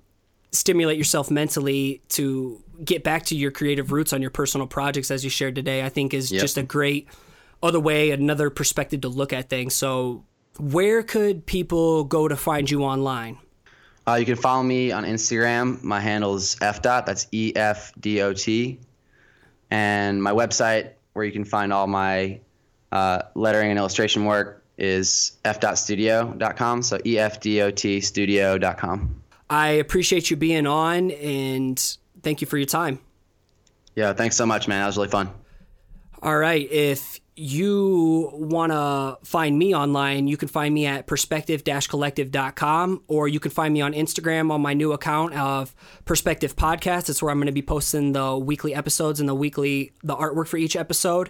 stimulate 0.52 0.98
yourself 0.98 1.30
mentally 1.30 2.02
to 2.10 2.64
get 2.84 3.04
back 3.04 3.26
to 3.26 3.36
your 3.36 3.52
creative 3.52 3.92
roots 3.92 4.14
on 4.14 4.22
your 4.22 4.32
personal 4.32 4.68
projects 4.68 5.12
as 5.12 5.24
you 5.24 5.30
shared 5.30 5.56
today, 5.56 5.84
I 5.84 5.90
think 5.90 6.14
is 6.14 6.32
yep. 6.32 6.42
just 6.42 6.58
a 6.58 6.64
great 6.64 7.08
other 7.62 7.80
way, 7.80 8.12
another 8.12 8.50
perspective 8.50 9.02
to 9.02 9.10
look 9.10 9.34
at 9.34 9.50
things. 9.50 9.74
So 9.74 10.24
where 10.60 11.04
could 11.04 11.46
people 11.46 12.04
go 12.04 12.28
to 12.28 12.36
find 12.36 12.70
you 12.70 12.84
online? 12.84 13.40
Uh, 14.08 14.16
you 14.16 14.26
can 14.26 14.36
follow 14.36 14.64
me 14.64 14.92
on 14.92 15.04
Instagram. 15.04 15.84
My 15.84 16.00
handle 16.00 16.36
is 16.36 16.56
EFDOT 16.62 17.06
That's 17.06 17.28
E 17.32 17.52
F 17.56 17.92
D 18.00 18.22
O 18.22 18.34
T. 18.34 18.80
And 19.70 20.24
my 20.24 20.32
website, 20.32 20.92
where 21.14 21.26
you 21.26 21.32
can 21.32 21.44
find 21.44 21.74
all 21.74 21.88
my 21.88 22.40
uh, 22.92 23.24
lettering 23.36 23.70
and 23.72 23.78
illustration 23.78 24.24
work, 24.24 24.64
is 24.78 25.38
efdotstudio.com. 25.44 26.84
So 26.84 27.00
E 27.06 27.20
F 27.20 27.42
D 27.42 27.62
O 27.62 27.70
T 27.70 28.00
studio.com. 28.00 29.22
I 29.50 29.70
appreciate 29.70 30.30
you 30.30 30.38
being 30.38 30.68
on 30.68 31.12
and 31.12 31.98
thank 32.22 32.42
you 32.42 32.48
for 32.48 32.58
your 32.58 32.68
time. 32.68 33.00
Yeah, 33.96 34.14
thanks 34.14 34.36
so 34.36 34.46
much, 34.46 34.68
man. 34.68 34.82
That 34.82 34.88
was 34.88 34.98
really 34.98 35.10
fun. 35.10 35.30
All 36.22 36.38
right. 36.38 36.70
If 36.72 37.20
you 37.36 38.32
want 38.34 38.72
to 38.72 39.18
find 39.24 39.58
me 39.58 39.74
online, 39.76 40.28
you 40.28 40.38
can 40.38 40.48
find 40.48 40.74
me 40.74 40.88
at 40.88 41.06
perspective 41.06 41.64
collective.com 41.64 43.04
or 43.08 43.28
you 43.28 43.40
can 43.40 43.52
find 43.52 43.74
me 43.74 43.82
on 43.82 43.94
Instagram 43.94 44.52
on 44.52 44.62
my 44.62 44.74
new 44.74 44.92
account 44.92 45.34
of 45.36 45.76
Perspective 46.06 46.56
Podcast. 46.56 47.10
It's 47.10 47.22
where 47.22 47.32
I'm 47.32 47.38
going 47.38 47.46
to 47.46 47.52
be 47.52 47.62
posting 47.62 48.14
the 48.14 48.36
weekly 48.36 48.74
episodes 48.74 49.20
and 49.20 49.30
the 49.30 49.36
weekly 49.36 49.94
the 50.04 50.16
artwork 50.16 50.48
for 50.48 50.58
each 50.58 50.76
episode. 50.76 51.30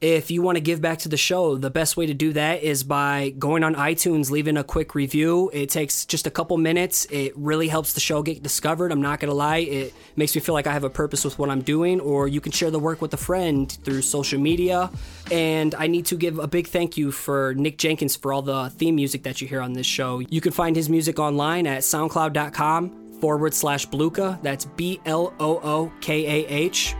If 0.00 0.30
you 0.30 0.42
want 0.42 0.56
to 0.56 0.60
give 0.60 0.80
back 0.80 0.98
to 1.00 1.08
the 1.08 1.16
show, 1.16 1.56
the 1.56 1.70
best 1.70 1.96
way 1.96 2.06
to 2.06 2.14
do 2.14 2.32
that 2.34 2.62
is 2.62 2.84
by 2.84 3.30
going 3.38 3.64
on 3.64 3.74
iTunes, 3.74 4.30
leaving 4.30 4.56
a 4.56 4.64
quick 4.64 4.94
review. 4.94 5.50
It 5.52 5.70
takes 5.70 6.04
just 6.04 6.26
a 6.26 6.30
couple 6.30 6.56
minutes. 6.58 7.06
It 7.10 7.32
really 7.36 7.68
helps 7.68 7.94
the 7.94 8.00
show 8.00 8.22
get 8.22 8.42
discovered. 8.42 8.92
I'm 8.92 9.00
not 9.00 9.20
going 9.20 9.30
to 9.30 9.34
lie. 9.34 9.58
It 9.58 9.94
makes 10.16 10.34
me 10.34 10.40
feel 10.40 10.54
like 10.54 10.66
I 10.66 10.72
have 10.72 10.84
a 10.84 10.90
purpose 10.90 11.24
with 11.24 11.38
what 11.38 11.48
I'm 11.48 11.62
doing, 11.62 12.00
or 12.00 12.28
you 12.28 12.40
can 12.40 12.52
share 12.52 12.70
the 12.70 12.78
work 12.78 13.00
with 13.00 13.14
a 13.14 13.18
friend 13.18 13.70
through 13.84 14.02
social 14.02 14.40
media. 14.40 14.90
And 15.30 15.74
I 15.74 15.86
need 15.86 16.06
to 16.06 16.16
give 16.16 16.38
a 16.38 16.46
big 16.46 16.66
thank 16.68 16.96
you 16.96 17.10
for 17.10 17.54
Nick 17.54 17.78
Jenkins 17.78 18.16
for 18.16 18.32
all 18.32 18.42
the 18.42 18.70
theme 18.70 18.96
music 18.96 19.22
that 19.22 19.40
you 19.40 19.48
hear 19.48 19.60
on 19.60 19.72
this 19.72 19.86
show. 19.86 20.18
You 20.18 20.40
can 20.40 20.52
find 20.52 20.76
his 20.76 20.90
music 20.90 21.18
online 21.18 21.66
at 21.66 21.82
soundcloud.com 21.82 23.20
forward 23.20 23.54
slash 23.54 23.86
Blookah. 23.88 24.42
That's 24.42 24.66
B 24.66 25.00
L 25.06 25.32
O 25.40 25.60
O 25.62 25.92
K 26.00 26.26
A 26.26 26.46
H. 26.48 26.94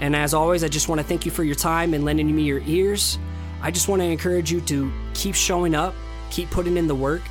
And 0.00 0.14
as 0.14 0.34
always, 0.34 0.62
I 0.62 0.68
just 0.68 0.88
want 0.88 1.00
to 1.00 1.06
thank 1.06 1.24
you 1.24 1.32
for 1.32 1.44
your 1.44 1.54
time 1.54 1.94
and 1.94 2.04
lending 2.04 2.34
me 2.34 2.42
your 2.42 2.62
ears. 2.66 3.18
I 3.62 3.70
just 3.70 3.88
want 3.88 4.02
to 4.02 4.06
encourage 4.06 4.52
you 4.52 4.60
to 4.62 4.92
keep 5.14 5.34
showing 5.34 5.74
up, 5.74 5.94
keep 6.30 6.50
putting 6.50 6.76
in 6.76 6.86
the 6.86 6.94
work, 6.94 7.22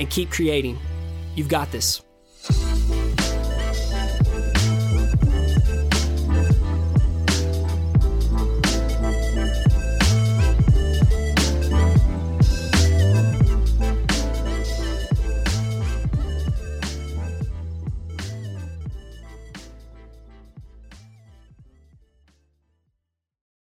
and 0.00 0.10
keep 0.10 0.30
creating. 0.30 0.78
You've 1.34 1.48
got 1.48 1.70
this. 1.70 2.02